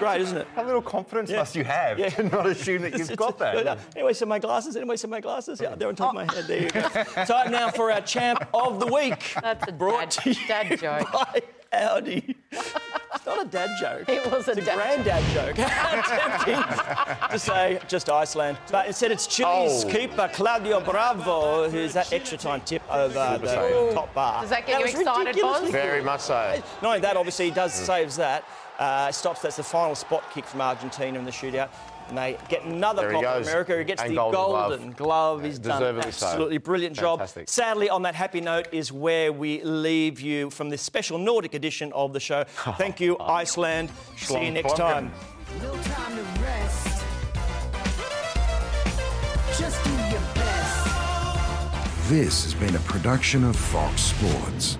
[0.00, 0.46] But, but it's great, isn't it?
[0.56, 1.36] How little confidence Yeah.
[1.36, 2.10] must you have Yeah.
[2.10, 3.78] to not assume that you've got that?
[3.96, 4.76] Anyway, so my glasses.
[4.76, 5.60] Anyway, so my glasses.
[5.60, 6.44] Yeah, they're on top of my head.
[6.46, 6.80] There you go.
[7.24, 9.34] Time now for our champ of the week.
[9.42, 11.12] That's a Brought dad, to you dad joke.
[11.12, 11.42] by
[11.72, 12.36] Audi.
[12.50, 14.08] It's not not a dad joke.
[14.08, 15.56] It was a, it's a dad granddad joke.
[15.66, 18.58] How tempting to say just Iceland.
[18.70, 19.88] But instead, it's Chile's Oh.
[19.88, 24.40] keeper, Claudio Bravo, who's that extra time tip over the top bar.
[24.42, 25.70] Does that get you excited, ridiculously Boz?
[25.72, 26.62] Very much so.
[26.82, 27.86] Not only that, obviously, he does mm.
[27.86, 28.44] saves that.
[28.80, 29.42] Uh, stops.
[29.42, 31.68] That's the final spot kick from Argentina in the shootout.
[32.08, 33.40] And they get another There he Copa.
[33.42, 33.78] America.
[33.78, 34.96] He gets And the golden golden, glove.
[34.96, 35.44] glove.
[35.44, 36.26] He's done an Deservedly so.
[36.26, 37.46] absolutely brilliant Fantastic.
[37.46, 37.48] job.
[37.50, 41.92] Sadly, on that happy note is where we leave you from this special Nordic edition
[41.92, 42.42] of the show.
[42.78, 43.90] Thank you, Iceland.
[44.16, 45.12] See you next time.
[45.62, 47.04] No time to rest.
[49.58, 52.08] Just do your best.
[52.08, 54.78] This has been a production of Fox Sports.